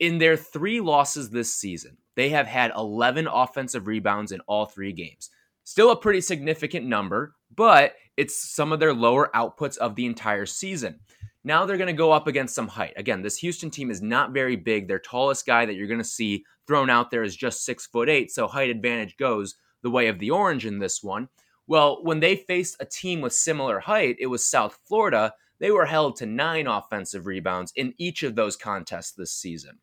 in 0.00 0.18
their 0.18 0.36
three 0.36 0.80
losses 0.80 1.30
this 1.30 1.54
season, 1.54 1.96
they 2.16 2.28
have 2.30 2.48
had 2.48 2.72
11 2.76 3.28
offensive 3.28 3.86
rebounds 3.86 4.32
in 4.32 4.40
all 4.48 4.66
three 4.66 4.92
games. 4.92 5.30
Still 5.62 5.92
a 5.92 5.96
pretty 5.96 6.20
significant 6.20 6.86
number, 6.86 7.34
but 7.54 7.94
it's 8.16 8.52
some 8.52 8.72
of 8.72 8.80
their 8.80 8.92
lower 8.92 9.30
outputs 9.34 9.76
of 9.78 9.94
the 9.94 10.06
entire 10.06 10.46
season. 10.46 10.98
Now 11.44 11.66
they're 11.66 11.76
going 11.76 11.88
to 11.88 11.92
go 11.92 12.12
up 12.12 12.26
against 12.26 12.54
some 12.54 12.68
height. 12.68 12.92
Again, 12.96 13.22
this 13.22 13.38
Houston 13.38 13.70
team 13.70 13.90
is 13.90 14.00
not 14.00 14.32
very 14.32 14.56
big. 14.56 14.86
Their 14.86 15.00
tallest 15.00 15.44
guy 15.44 15.66
that 15.66 15.74
you're 15.74 15.88
going 15.88 15.98
to 15.98 16.04
see 16.04 16.44
thrown 16.66 16.88
out 16.88 17.10
there 17.10 17.24
is 17.24 17.34
just 17.34 17.64
six 17.64 17.86
foot 17.86 18.08
eight, 18.08 18.30
so 18.30 18.46
height 18.46 18.70
advantage 18.70 19.16
goes 19.16 19.56
the 19.82 19.90
way 19.90 20.06
of 20.06 20.18
the 20.18 20.30
orange 20.30 20.66
in 20.66 20.78
this 20.78 21.02
one. 21.02 21.28
Well, 21.66 22.02
when 22.02 22.20
they 22.20 22.36
faced 22.36 22.76
a 22.80 22.84
team 22.84 23.20
with 23.20 23.32
similar 23.32 23.80
height, 23.80 24.16
it 24.20 24.26
was 24.26 24.44
South 24.44 24.78
Florida. 24.86 25.32
They 25.58 25.70
were 25.70 25.86
held 25.86 26.16
to 26.16 26.26
nine 26.26 26.66
offensive 26.66 27.26
rebounds 27.26 27.72
in 27.76 27.94
each 27.98 28.22
of 28.22 28.34
those 28.34 28.56
contests 28.56 29.12
this 29.12 29.32
season. 29.32 29.78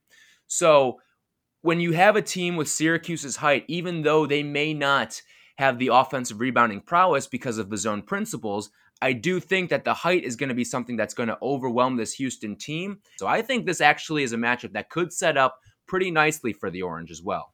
So 0.47 0.99
when 1.61 1.79
you 1.79 1.91
have 1.91 2.15
a 2.15 2.21
team 2.21 2.55
with 2.55 2.69
Syracuse's 2.69 3.35
height, 3.37 3.65
even 3.67 4.01
though 4.01 4.25
they 4.25 4.43
may 4.43 4.73
not 4.73 5.21
have 5.57 5.77
the 5.77 5.89
offensive 5.89 6.39
rebounding 6.39 6.79
prowess 6.79 7.27
because 7.27 7.57
of 7.57 7.69
the 7.69 7.77
zone 7.77 8.01
principles, 8.01 8.69
I 9.01 9.13
do 9.13 9.39
think 9.39 9.69
that 9.69 9.85
the 9.85 9.93
height 9.93 10.25
is 10.25 10.35
going 10.35 10.49
to 10.49 10.55
be 10.55 10.65
something 10.65 10.97
that's 10.97 11.13
going 11.13 11.29
to 11.29 11.37
overwhelm 11.41 11.95
this 11.95 12.13
Houston 12.15 12.57
team. 12.57 12.99
So 13.17 13.27
I 13.27 13.41
think 13.41 13.65
this 13.65 13.79
actually 13.79 14.23
is 14.23 14.33
a 14.33 14.37
matchup 14.37 14.73
that 14.73 14.89
could 14.89 15.13
set 15.13 15.37
up 15.37 15.59
pretty 15.87 16.11
nicely 16.11 16.51
for 16.51 16.69
the 16.69 16.81
Orange 16.81 17.09
as 17.09 17.21
well. 17.21 17.53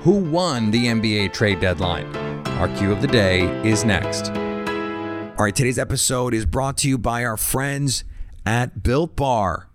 Who 0.00 0.12
won 0.12 0.70
the 0.70 0.86
NBA 0.86 1.32
trade 1.32 1.58
deadline? 1.58 2.14
Our 2.58 2.68
Q 2.76 2.92
of 2.92 3.02
the 3.02 3.08
day 3.08 3.42
is 3.68 3.84
next. 3.84 4.30
All 4.30 5.44
right, 5.44 5.54
today's 5.54 5.78
episode 5.78 6.32
is 6.32 6.46
brought 6.46 6.78
to 6.78 6.88
you 6.88 6.96
by 6.96 7.24
our 7.24 7.36
friends 7.36 8.04
at 8.46 8.82
Built 8.82 9.16
Bar. 9.16 9.70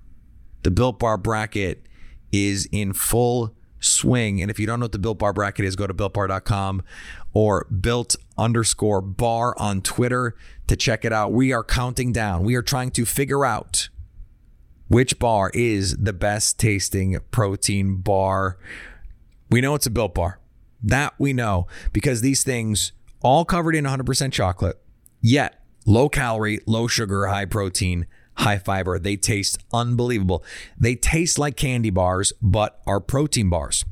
The 0.63 0.72
Built 0.72 1.00
Bar 1.00 1.17
bracket 1.17 1.86
is 2.31 2.67
in 2.72 2.93
full 2.93 3.53
swing. 3.81 4.41
And 4.41 4.50
if 4.50 4.57
you 4.60 4.65
don't 4.65 4.79
know 4.79 4.86
what 4.86 4.93
the 4.93 5.00
Built 5.00 5.19
Bar 5.19 5.33
bracket 5.33 5.65
is, 5.65 5.75
go 5.75 5.86
to 5.86 5.93
builtbar.com 5.93 6.81
or 7.33 7.65
built 7.65 8.15
underscore 8.37 9.01
bar 9.01 9.55
on 9.57 9.81
Twitter 9.81 10.35
to 10.67 10.75
check 10.75 11.03
it 11.03 11.13
out. 11.13 11.31
We 11.31 11.51
are 11.51 11.63
counting 11.63 12.11
down. 12.11 12.43
We 12.43 12.55
are 12.55 12.61
trying 12.61 12.91
to 12.91 13.05
figure 13.05 13.45
out 13.45 13.89
which 14.87 15.17
bar 15.17 15.49
is 15.53 15.97
the 15.97 16.13
best 16.13 16.59
tasting 16.59 17.17
protein 17.31 17.97
bar 17.97 18.57
we 19.53 19.61
know 19.61 19.75
it's 19.75 19.85
a 19.85 19.91
built 19.91 20.15
bar. 20.15 20.39
That 20.81 21.13
we 21.19 21.31
know 21.31 21.67
because 21.93 22.21
these 22.21 22.43
things 22.43 22.91
all 23.21 23.45
covered 23.45 23.75
in 23.75 23.85
100% 23.85 24.31
chocolate, 24.33 24.81
yet 25.21 25.61
low 25.85 26.09
calorie, 26.09 26.59
low 26.65 26.87
sugar, 26.87 27.27
high 27.27 27.45
protein, 27.45 28.07
high 28.37 28.57
fiber. 28.57 28.97
They 28.97 29.15
taste 29.15 29.63
unbelievable. 29.71 30.43
They 30.79 30.95
taste 30.95 31.37
like 31.37 31.55
candy 31.55 31.91
bars, 31.91 32.33
but 32.41 32.81
are 32.87 32.99
protein 32.99 33.51
bars. 33.51 33.85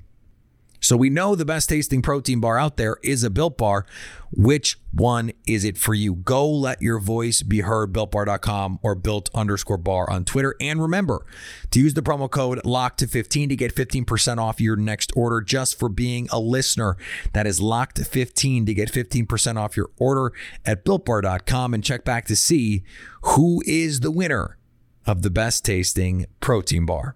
So 0.92 0.98
we 0.98 1.10
know 1.10 1.36
the 1.36 1.46
best 1.46 1.70
tasting 1.70 2.02
protein 2.02 2.42
bar 2.42 2.58
out 2.58 2.76
there 2.76 2.98
is 3.02 3.24
a 3.24 3.30
Built 3.30 3.58
Bar. 3.58 3.86
Which 4.34 4.78
one 4.92 5.32
is 5.48 5.64
it 5.64 5.78
for 5.78 5.94
you? 5.94 6.16
Go 6.16 6.46
let 6.52 6.82
your 6.82 7.00
voice 7.00 7.44
be 7.44 7.62
heard, 7.62 7.94
builtbar.com 7.94 8.78
or 8.84 8.96
built 8.96 9.30
underscore 9.34 9.78
bar 9.78 10.10
on 10.10 10.26
Twitter. 10.26 10.54
And 10.60 10.82
remember 10.82 11.26
to 11.70 11.80
use 11.80 11.94
the 11.94 12.02
promo 12.02 12.30
code 12.30 12.60
LOCK 12.66 12.98
to 12.98 13.08
15 13.08 13.48
to 13.48 13.56
get 13.56 13.74
15% 13.74 14.38
off 14.38 14.60
your 14.60 14.76
next 14.76 15.14
order 15.16 15.40
just 15.40 15.80
for 15.80 15.88
being 15.88 16.28
a 16.30 16.42
listener. 16.42 16.98
That 17.32 17.48
is 17.48 17.62
locked 17.62 17.98
15 17.98 18.66
to 18.66 18.74
get 18.74 18.92
15% 18.92 19.56
off 19.56 19.78
your 19.78 19.92
order 19.98 20.34
at 20.66 20.84
builtbar.com 20.84 21.74
and 21.74 21.82
check 21.82 22.04
back 22.04 22.26
to 22.26 22.36
see 22.36 22.84
who 23.22 23.64
is 23.66 24.02
the 24.02 24.12
winner 24.12 24.58
of 25.08 25.22
the 25.22 25.30
best 25.30 25.64
tasting 25.64 26.26
protein 26.42 26.86
bar. 26.86 27.16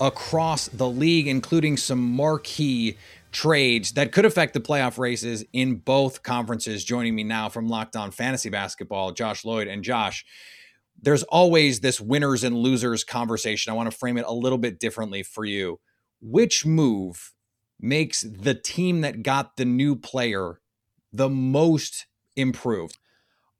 across 0.00 0.68
the 0.68 0.88
league, 0.88 1.28
including 1.28 1.76
some 1.76 2.00
marquee 2.00 2.96
trades 3.30 3.92
that 3.92 4.12
could 4.12 4.24
affect 4.24 4.52
the 4.52 4.60
playoff 4.60 4.98
races 4.98 5.44
in 5.52 5.76
both 5.76 6.22
conferences. 6.22 6.84
Joining 6.84 7.14
me 7.14 7.24
now 7.24 7.48
from 7.48 7.68
Locked 7.68 7.96
On 7.96 8.10
Fantasy 8.10 8.50
Basketball, 8.50 9.12
Josh 9.12 9.44
Lloyd. 9.44 9.68
And 9.68 9.82
Josh, 9.82 10.24
there's 11.00 11.22
always 11.24 11.80
this 11.80 12.00
winners 12.00 12.44
and 12.44 12.56
losers 12.56 13.04
conversation. 13.04 13.72
I 13.72 13.76
want 13.76 13.90
to 13.90 13.96
frame 13.96 14.18
it 14.18 14.26
a 14.26 14.34
little 14.34 14.58
bit 14.58 14.78
differently 14.78 15.22
for 15.22 15.44
you. 15.44 15.80
Which 16.20 16.64
move 16.64 17.32
makes 17.80 18.20
the 18.22 18.54
team 18.54 19.00
that 19.00 19.22
got 19.22 19.56
the 19.56 19.64
new 19.64 19.96
player 19.96 20.60
the 21.12 21.28
most 21.28 22.06
improved? 22.36 22.98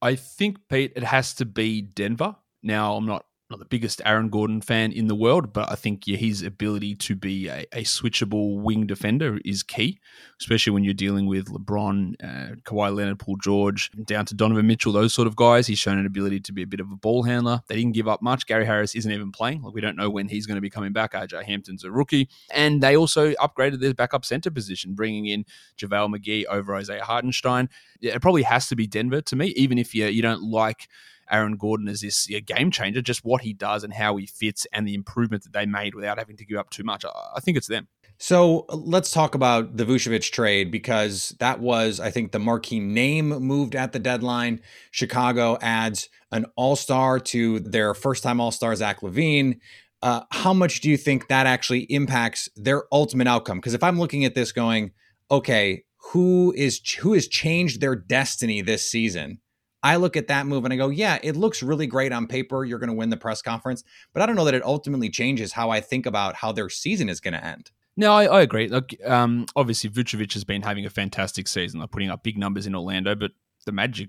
I 0.01 0.17
think, 0.17 0.69
Pete, 0.69 0.93
it 0.97 1.05
has 1.05 1.35
to 1.35 1.45
be 1.45 1.81
Denver. 1.81 2.37
Now, 2.63 2.95
I'm 2.95 3.07
not 3.07 3.27
not 3.53 3.59
the 3.59 3.67
biggest 3.67 4.01
Aaron 4.05 4.31
Gordon 4.31 4.61
fan 4.61 4.93
in 4.93 5.07
the 5.07 5.15
world, 5.15 5.53
but 5.53 5.71
I 5.71 5.75
think 5.75 6.07
yeah, 6.07 6.17
his 6.17 6.43
ability 6.43 6.97
to 6.97 7.15
be 7.15 7.49
a, 7.49 7.65
a 7.73 7.85
switchable 7.85 8.61
wing 8.61 8.87
defender 8.87 9.39
is 9.45 9.63
key, 9.63 10.01
especially 10.41 10.73
when 10.73 10.85
you're 10.85 10.95
dealing 10.95 11.27
with 11.27 11.47
LeBron, 11.49 12.15
uh, 12.23 12.55
Kawhi 12.65 12.95
Leonard, 12.95 13.19
Paul 13.19 13.37
George, 13.37 13.91
down 14.07 14.25
to 14.27 14.35
Donovan 14.35 14.67
Mitchell, 14.67 14.93
those 14.93 15.15
sort 15.15 15.29
of 15.29 15.37
guys. 15.37 15.67
He's 15.67 15.79
shown 15.79 15.99
an 15.99 16.07
ability 16.07 16.41
to 16.41 16.53
be 16.53 16.63
a 16.63 16.67
bit 16.67 16.81
of 16.81 16.91
a 16.91 16.97
ball 16.97 17.23
handler. 17.23 17.61
They 17.69 17.77
didn't 17.77 17.93
give 17.93 18.09
up 18.09 18.23
much. 18.23 18.47
Gary 18.47 18.65
Harris 18.65 18.95
isn't 18.95 19.13
even 19.13 19.31
playing. 19.31 19.63
Like 19.63 19.75
we 19.75 19.81
don't 19.81 19.97
know 19.97 20.11
when 20.11 20.29
he's 20.29 20.47
going 20.47 20.57
to 20.57 20.63
be 20.63 20.71
coming 20.71 20.93
back. 20.93 21.13
RJ 21.13 21.45
Hampton's 21.45 21.85
a 21.85 21.91
rookie, 21.91 22.29
and 22.53 22.83
they 22.83 22.97
also 22.97 23.33
upgraded 23.35 23.81
their 23.81 23.95
backup 23.95 24.25
center 24.25 24.51
position, 24.51 24.95
bringing 24.95 25.27
in 25.27 25.45
JaVale 25.79 26.17
McGee 26.17 26.47
over 26.47 26.75
Isaiah 26.75 27.05
Hartenstein. 27.05 27.69
Yeah, 28.01 28.15
it 28.15 28.23
probably 28.23 28.43
has 28.43 28.69
to 28.69 28.77
be 28.77 28.87
Denver 28.87 29.21
to 29.21 29.37
me, 29.37 29.49
even 29.49 29.79
if 29.79 29.95
you 29.95 30.07
you 30.07 30.23
don't 30.23 30.43
like 30.43 30.89
Aaron 31.33 31.57
Gordon 31.57 31.89
as 31.89 32.03
this 32.03 32.29
a 32.31 32.41
game 32.41 32.71
changer, 32.71 33.03
just 33.03 33.25
what 33.25 33.41
he 33.43 33.53
does 33.53 33.83
and 33.83 33.95
how 33.95 34.17
he 34.17 34.27
fits 34.27 34.67
and 34.73 34.87
the 34.87 34.95
improvement 34.95 35.43
that 35.45 35.53
they 35.53 35.67
made 35.67 35.95
without 35.95 36.19
having 36.19 36.37
to 36.37 36.45
give 36.45 36.59
up 36.59 36.71
too 36.71 36.85
much. 36.85 37.05
I 37.05 37.41
think 37.41 37.57
it's 37.57 37.67
them. 37.67 37.89
So 38.19 38.67
let's 38.69 39.11
talk 39.11 39.35
about 39.35 39.77
the 39.77 39.85
Vucevic 39.85 40.31
trade 40.31 40.71
because 40.71 41.35
that 41.41 41.59
was, 41.59 41.99
I 41.99 42.11
think, 42.11 42.31
the 42.31 42.39
marquee 42.39 42.79
name 42.79 43.31
moved 43.31 43.75
at 43.75 43.93
the 43.93 43.99
deadline. 43.99 44.61
Chicago 44.93 45.59
adds 45.61 46.09
an 46.31 46.47
all 46.55 46.77
star 46.77 47.19
to 47.19 47.59
their 47.59 47.95
first 47.95 48.23
time 48.23 48.41
all 48.41 48.53
star, 48.53 48.77
Zach 48.77 49.01
LaVine. 49.01 49.59
Uh, 50.03 50.21
how 50.31 50.53
much 50.53 50.81
do 50.81 50.89
you 50.89 50.97
think 50.97 51.27
that 51.29 51.47
actually 51.47 51.81
impacts 51.93 52.49
their 52.55 52.85
ultimate 52.93 53.27
outcome? 53.27 53.59
Because 53.59 53.75
if 53.75 53.83
I'm 53.83 53.99
looking 53.99 54.25
at 54.25 54.37
this 54.37 54.53
going, 54.53 54.93
okay, 55.31 55.83
who 56.13 56.53
is 56.57 56.81
who 57.01 57.15
has 57.15 57.27
changed 57.27 57.81
their 57.81 57.97
destiny 57.97 58.63
this 58.63 58.89
season? 58.89 59.41
I 59.83 59.97
look 59.97 60.17
at 60.17 60.29
that 60.29 60.47
move 60.47 60.65
and 60.65 60.73
I 60.73 60.77
go, 60.77 60.89
yeah, 60.89 61.19
it 61.23 61.37
looks 61.37 61.63
really 61.63 61.87
great 61.87 62.13
on 62.13 62.27
paper. 62.27 62.65
You're 62.65 62.79
going 62.79 62.89
to 62.89 62.95
win 62.95 63.11
the 63.11 63.17
press 63.17 63.43
conference, 63.43 63.83
but 64.13 64.23
I 64.23 64.27
don't 64.27 64.37
know 64.37 64.45
that 64.45 64.55
it 64.55 64.65
ultimately 64.65 65.11
changes 65.11 65.53
how 65.53 65.71
I 65.71 65.81
think 65.81 66.07
about 66.07 66.37
how 66.37 66.53
their 66.53 66.69
season 66.69 67.09
is 67.09 67.21
going 67.21 67.35
to 67.35 67.45
end. 67.45 67.71
No, 67.97 68.13
I, 68.13 68.25
I 68.25 68.41
agree. 68.43 68.69
Look, 68.69 68.93
um, 69.05 69.47
obviously 69.57 69.91
Vucevic 69.91 70.33
has 70.35 70.45
been 70.45 70.63
having 70.63 70.87
a 70.87 70.91
fantastic 70.91 71.49
season. 71.49 71.81
They're 71.81 71.89
putting 71.89 72.11
up 72.11 72.23
big 72.23 72.39
numbers 72.39 72.67
in 72.67 72.75
Orlando, 72.75 73.15
but 73.15 73.33
the 73.67 73.73
Magic 73.73 74.09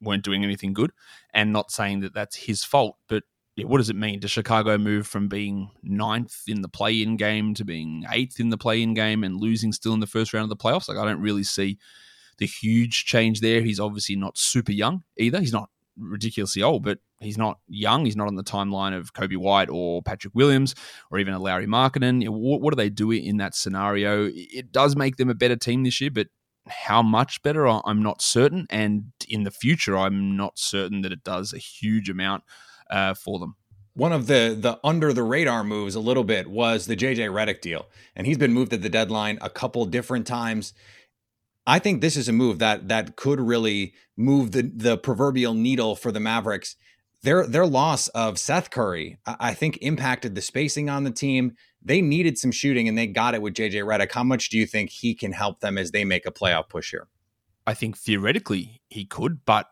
weren't 0.00 0.24
doing 0.24 0.42
anything 0.42 0.72
good. 0.72 0.92
And 1.32 1.52
not 1.52 1.70
saying 1.70 2.00
that 2.00 2.14
that's 2.14 2.34
his 2.34 2.64
fault, 2.64 2.96
but 3.08 3.22
yeah, 3.56 3.66
what 3.66 3.78
does 3.78 3.90
it 3.90 3.96
mean? 3.96 4.20
Does 4.20 4.30
Chicago 4.30 4.78
move 4.78 5.06
from 5.06 5.28
being 5.28 5.70
ninth 5.82 6.42
in 6.48 6.62
the 6.62 6.68
play-in 6.68 7.16
game 7.16 7.52
to 7.54 7.64
being 7.64 8.04
eighth 8.10 8.40
in 8.40 8.48
the 8.48 8.58
play-in 8.58 8.94
game 8.94 9.22
and 9.22 9.40
losing 9.40 9.72
still 9.72 9.92
in 9.92 10.00
the 10.00 10.06
first 10.06 10.32
round 10.32 10.50
of 10.50 10.56
the 10.56 10.62
playoffs? 10.62 10.88
Like 10.88 10.98
I 10.98 11.04
don't 11.04 11.20
really 11.20 11.42
see 11.42 11.78
the 12.40 12.46
huge 12.46 13.04
change 13.04 13.40
there. 13.40 13.60
He's 13.60 13.78
obviously 13.78 14.16
not 14.16 14.36
super 14.36 14.72
young 14.72 15.04
either. 15.16 15.38
He's 15.38 15.52
not 15.52 15.68
ridiculously 15.96 16.62
old, 16.62 16.82
but 16.82 16.98
he's 17.20 17.38
not 17.38 17.58
young. 17.68 18.06
He's 18.06 18.16
not 18.16 18.26
on 18.26 18.34
the 18.34 18.42
timeline 18.42 18.96
of 18.96 19.12
Coby 19.12 19.36
White 19.36 19.68
or 19.70 20.02
Patrick 20.02 20.34
Williams 20.34 20.74
or 21.10 21.18
even 21.18 21.34
a 21.34 21.38
Lauri 21.38 21.66
Markkanen. 21.66 22.26
What, 22.28 22.72
do 22.72 22.76
they 22.76 22.88
do 22.88 23.10
in 23.12 23.36
that 23.36 23.54
scenario? 23.54 24.30
It 24.32 24.72
does 24.72 24.96
make 24.96 25.16
them 25.16 25.28
a 25.28 25.34
better 25.34 25.56
team 25.56 25.84
this 25.84 26.00
year, 26.00 26.10
but 26.10 26.28
how 26.66 27.02
much 27.02 27.42
better, 27.42 27.66
I'm 27.66 28.02
not 28.02 28.22
certain. 28.22 28.66
And 28.70 29.12
in 29.28 29.44
the 29.44 29.50
future, 29.50 29.96
I'm 29.96 30.36
not 30.36 30.58
certain 30.58 31.02
that 31.02 31.12
it 31.12 31.22
does 31.22 31.52
a 31.52 31.58
huge 31.58 32.08
amount 32.08 32.44
uh, 32.90 33.14
for 33.14 33.38
them. 33.38 33.56
One 33.94 34.12
of 34.12 34.28
the 34.28 34.56
the 34.58 34.78
under 34.84 35.12
the 35.12 35.24
radar 35.24 35.64
moves 35.64 35.96
a 35.96 36.00
little 36.00 36.22
bit 36.22 36.48
was 36.48 36.86
the 36.86 36.96
JJ 36.96 37.28
Redick 37.28 37.60
deal, 37.60 37.88
and 38.14 38.24
he's 38.24 38.38
been 38.38 38.52
moved 38.52 38.72
at 38.72 38.82
the 38.82 38.88
deadline 38.88 39.36
a 39.42 39.50
couple 39.50 39.84
different 39.84 40.28
times. 40.28 40.72
I 41.70 41.78
think 41.78 42.00
this 42.00 42.16
is 42.16 42.28
a 42.28 42.32
move 42.32 42.58
that 42.58 42.88
that 42.88 43.14
could 43.14 43.40
really 43.40 43.94
move 44.16 44.50
the 44.50 44.62
the 44.62 44.98
proverbial 44.98 45.54
needle 45.54 45.94
for 45.94 46.10
the 46.10 46.18
Mavericks. 46.18 46.74
Their 47.22 47.46
their 47.46 47.64
loss 47.64 48.08
of 48.08 48.40
Seth 48.40 48.70
Curry, 48.70 49.18
I 49.24 49.54
think, 49.54 49.78
impacted 49.80 50.34
the 50.34 50.42
spacing 50.42 50.90
on 50.90 51.04
the 51.04 51.12
team. 51.12 51.52
They 51.80 52.02
needed 52.02 52.38
some 52.38 52.50
shooting, 52.50 52.88
and 52.88 52.98
they 52.98 53.06
got 53.06 53.36
it 53.36 53.42
with 53.42 53.54
JJ 53.54 53.84
Redick. 53.84 54.10
How 54.10 54.24
much 54.24 54.48
do 54.48 54.58
you 54.58 54.66
think 54.66 54.90
he 54.90 55.14
can 55.14 55.30
help 55.30 55.60
them 55.60 55.78
as 55.78 55.92
they 55.92 56.04
make 56.04 56.26
a 56.26 56.32
playoff 56.32 56.68
push 56.68 56.90
here? 56.90 57.06
I 57.68 57.74
think 57.74 57.96
theoretically 57.96 58.82
he 58.88 59.04
could, 59.04 59.44
but 59.44 59.68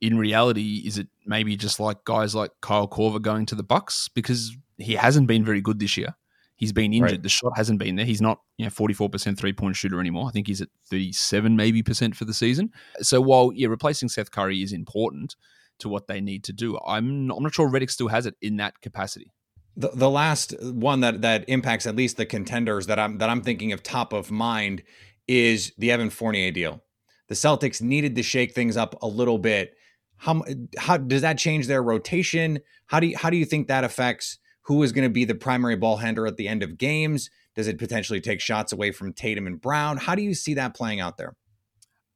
in 0.00 0.18
reality, 0.18 0.84
is 0.86 0.96
it 0.96 1.08
maybe 1.26 1.56
just 1.56 1.80
like 1.80 2.04
guys 2.04 2.36
like 2.36 2.52
Kyle 2.60 2.86
Korver 2.86 3.20
going 3.20 3.46
to 3.46 3.56
the 3.56 3.64
Bucks 3.64 4.08
because 4.08 4.56
he 4.78 4.94
hasn't 4.94 5.26
been 5.26 5.44
very 5.44 5.60
good 5.60 5.80
this 5.80 5.96
year. 5.96 6.14
He's 6.62 6.72
been 6.72 6.92
injured. 6.92 7.10
Right. 7.10 7.22
The 7.24 7.28
shot 7.28 7.56
hasn't 7.56 7.80
been 7.80 7.96
there. 7.96 8.06
He's 8.06 8.20
not, 8.20 8.38
you 8.56 8.64
know, 8.64 8.70
44% 8.70 9.36
three 9.36 9.52
point 9.52 9.74
shooter 9.74 9.98
anymore. 9.98 10.28
I 10.28 10.30
think 10.30 10.46
he's 10.46 10.60
at 10.60 10.68
37 10.90 11.56
maybe 11.56 11.82
percent 11.82 12.14
for 12.14 12.24
the 12.24 12.32
season. 12.32 12.70
So 13.00 13.20
while, 13.20 13.50
yeah, 13.52 13.66
replacing 13.66 14.10
Seth 14.10 14.30
Curry 14.30 14.62
is 14.62 14.72
important 14.72 15.34
to 15.80 15.88
what 15.88 16.06
they 16.06 16.20
need 16.20 16.44
to 16.44 16.52
do, 16.52 16.78
I'm 16.86 17.26
not, 17.26 17.38
I'm 17.38 17.42
not 17.42 17.52
sure 17.52 17.68
Redick 17.68 17.90
still 17.90 18.06
has 18.06 18.26
it 18.26 18.36
in 18.40 18.58
that 18.58 18.80
capacity. 18.80 19.32
The, 19.76 19.88
the 19.92 20.08
last 20.08 20.54
one 20.62 21.00
that 21.00 21.22
that 21.22 21.44
impacts 21.48 21.84
at 21.84 21.96
least 21.96 22.16
the 22.16 22.26
contenders 22.26 22.86
that 22.86 22.96
I'm 22.96 23.18
that 23.18 23.28
I'm 23.28 23.42
thinking 23.42 23.72
of 23.72 23.82
top 23.82 24.12
of 24.12 24.30
mind 24.30 24.84
is 25.26 25.72
the 25.78 25.90
Evan 25.90 26.10
Fournier 26.10 26.52
deal. 26.52 26.84
The 27.26 27.34
Celtics 27.34 27.82
needed 27.82 28.14
to 28.14 28.22
shake 28.22 28.54
things 28.54 28.76
up 28.76 29.02
a 29.02 29.08
little 29.08 29.38
bit. 29.38 29.74
How 30.18 30.44
how 30.78 30.96
does 30.96 31.22
that 31.22 31.38
change 31.38 31.66
their 31.66 31.82
rotation? 31.82 32.60
How 32.86 33.00
do 33.00 33.08
you, 33.08 33.18
how 33.18 33.30
do 33.30 33.36
you 33.36 33.46
think 33.46 33.66
that 33.66 33.82
affects 33.82 34.38
who 34.62 34.82
is 34.82 34.92
going 34.92 35.08
to 35.08 35.12
be 35.12 35.24
the 35.24 35.34
primary 35.34 35.76
ball 35.76 35.98
handler 35.98 36.26
at 36.26 36.36
the 36.36 36.48
end 36.48 36.62
of 36.62 36.78
games? 36.78 37.30
Does 37.54 37.68
it 37.68 37.78
potentially 37.78 38.20
take 38.20 38.40
shots 38.40 38.72
away 38.72 38.92
from 38.92 39.12
Tatum 39.12 39.46
and 39.46 39.60
Brown? 39.60 39.96
How 39.96 40.14
do 40.14 40.22
you 40.22 40.34
see 40.34 40.54
that 40.54 40.74
playing 40.74 41.00
out 41.00 41.18
there? 41.18 41.34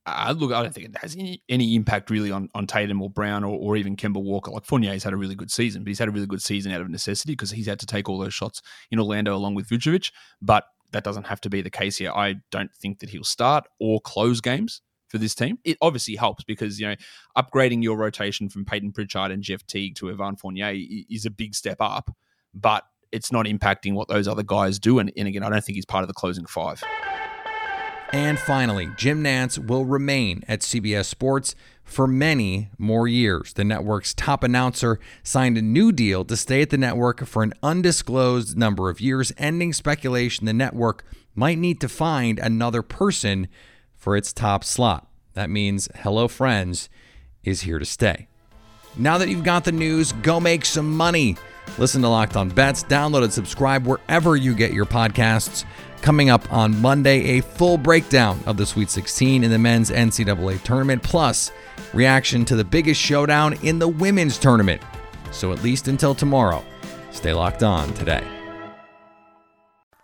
Uh, 0.07 0.33
look, 0.37 0.53
I 0.53 0.63
don't 0.63 0.73
think 0.73 0.87
it 0.87 0.97
has 0.99 1.17
any, 1.17 1.43
any 1.49 1.75
impact 1.75 2.11
really 2.11 2.31
on, 2.31 2.49
on 2.55 2.67
Tatum 2.67 3.03
or 3.03 3.11
Brown 3.11 3.43
or, 3.43 3.59
or 3.59 3.77
even 3.77 3.97
Kemba 3.97 4.23
Walker. 4.23 4.53
Like 4.53 4.65
Fournier's 4.65 5.03
had 5.03 5.13
a 5.13 5.17
really 5.17 5.35
good 5.35 5.51
season, 5.51 5.83
but 5.83 5.89
he's 5.89 5.99
had 5.99 6.07
a 6.07 6.13
really 6.13 6.29
good 6.29 6.43
season 6.43 6.71
out 6.71 6.81
of 6.81 6.89
necessity 6.89 7.33
because 7.33 7.51
he's 7.51 7.67
had 7.67 7.81
to 7.81 7.87
take 7.87 8.09
all 8.09 8.19
those 8.19 8.33
shots 8.33 8.63
in 8.93 9.01
Orlando 9.01 9.35
along 9.35 9.57
with 9.57 9.69
Vucevic. 9.69 10.13
But 10.41 10.65
that 10.93 11.03
doesn't 11.03 11.27
have 11.27 11.41
to 11.41 11.51
be 11.51 11.61
the 11.61 11.71
case 11.71 11.97
here. 11.97 12.13
I 12.13 12.37
don't 12.53 12.73
think 12.73 13.01
that 13.01 13.11
he'll 13.11 13.25
start 13.25 13.67
or 13.81 14.01
close 14.01 14.41
games 14.41 14.81
for 15.09 15.19
this 15.19 15.35
team. 15.35 15.59
It 15.65 15.77
obviously 15.81 16.15
helps 16.15 16.45
because, 16.45 16.79
you 16.79 16.87
know, 16.87 16.95
upgrading 17.37 17.83
your 17.83 17.97
rotation 17.97 18.49
from 18.49 18.65
Payton 18.65 18.93
Pritchard 18.93 19.33
and 19.33 19.43
Jeff 19.43 19.67
Teague 19.67 19.97
to 19.97 20.11
Evan 20.11 20.37
Fournier 20.37 20.73
is 21.11 21.27
a 21.27 21.31
big 21.31 21.57
step 21.57 21.79
up, 21.81 22.15
but 22.57 22.85
it's 23.13 23.31
not 23.31 23.47
impacting 23.47 23.95
what 23.95 24.09
those 24.09 24.27
other 24.27 24.43
guys 24.43 24.79
do. 24.79 24.99
And, 24.99 25.13
and 25.17 25.29
again, 25.29 25.43
I 25.43 25.51
don't 25.51 25.65
think 25.65 25.77
he's 25.77 25.87
part 25.87 26.03
of 26.03 26.09
the 26.09 26.15
closing 26.15 26.47
five. 26.47 26.83
And 28.13 28.39
finally, 28.39 28.89
Jim 28.97 29.23
Nantz 29.23 29.59
will 29.59 29.85
remain 29.85 30.45
at 30.47 30.61
CBS 30.61 31.07
Sports 31.07 31.55
for 31.83 32.07
many 32.07 32.71
more 32.79 33.09
years. 33.09 33.53
The 33.53 33.65
network's 33.65 34.15
top 34.15 34.45
announcer 34.45 35.01
signed 35.23 35.59
a 35.59 35.63
new 35.63 35.93
deal 35.93 36.25
to 36.25 36.37
stay 36.37 36.63
at 36.63 36.71
the 36.71 36.79
network 36.79 37.27
for 37.27 37.43
an 37.43 37.53
undisclosed 37.63 38.57
number 38.57 38.91
of 38.91 39.01
years, 39.01 39.33
ending 39.39 39.73
speculation 39.73 40.47
the 40.47 40.53
network 40.53 41.05
might 41.35 41.59
need 41.59 41.81
to 41.81 41.89
find 41.89 42.39
another 42.39 42.83
person 42.83 43.49
for 43.97 44.17
its 44.17 44.33
top 44.33 44.63
slot. 44.63 45.09
That 45.35 45.51
means 45.51 45.89
Hello 45.97 46.29
Friends 46.29 46.89
is 47.45 47.63
here 47.63 47.79
to 47.79 47.85
stay. 47.85 48.29
Now 48.97 49.19
that 49.19 49.29
you've 49.29 49.45
got 49.45 49.65
the 49.65 49.73
news, 49.73 50.13
go 50.13 50.41
make 50.41 50.65
some 50.65 50.97
money. 50.97 51.37
Listen 51.79 52.03
to 52.03 52.09
Locked 52.09 52.37
On 52.37 52.49
Bets, 52.49 52.85
download 52.85 53.25
and 53.25 53.33
subscribe 53.33 53.87
wherever 53.87 54.37
you 54.37 54.55
get 54.55 54.73
your 54.73 54.87
podcasts. 54.87 55.65
Coming 56.01 56.31
up 56.31 56.53
on 56.53 56.81
Monday, 56.81 57.39
a 57.39 57.43
full 57.43 57.77
breakdown 57.79 58.41
of 58.47 58.57
the 58.57 58.65
Sweet 58.65 58.91
16 58.91 59.45
in 59.45 59.51
the 59.51 59.59
men's 59.59 59.91
NCAA 59.91 60.63
tournament, 60.63 61.03
plus 61.03 61.51
reaction 61.93 62.45
to 62.45 62.57
the 62.57 62.65
biggest 62.65 63.01
showdown 63.01 63.55
in 63.65 63.79
the 63.79 63.89
women's 63.89 64.39
tournament. 64.39 64.81
So, 65.33 65.53
at 65.53 65.63
least 65.63 65.89
until 65.89 66.15
tomorrow, 66.15 66.65
stay 67.11 67.33
locked 67.33 67.63
on 67.63 67.93
today. 67.95 68.25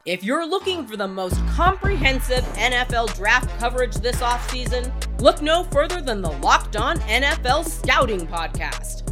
If 0.04 0.24
you're 0.24 0.44
looking 0.44 0.84
for 0.84 0.96
the 0.96 1.06
most 1.06 1.36
comprehensive 1.46 2.42
NFL 2.56 3.14
draft 3.14 3.48
coverage 3.60 3.94
this 3.94 4.16
offseason, 4.16 4.90
look 5.20 5.40
no 5.40 5.62
further 5.62 6.00
than 6.00 6.20
the 6.20 6.32
Locked 6.32 6.74
On 6.74 6.98
NFL 7.02 7.64
Scouting 7.64 8.26
Podcast. 8.26 9.11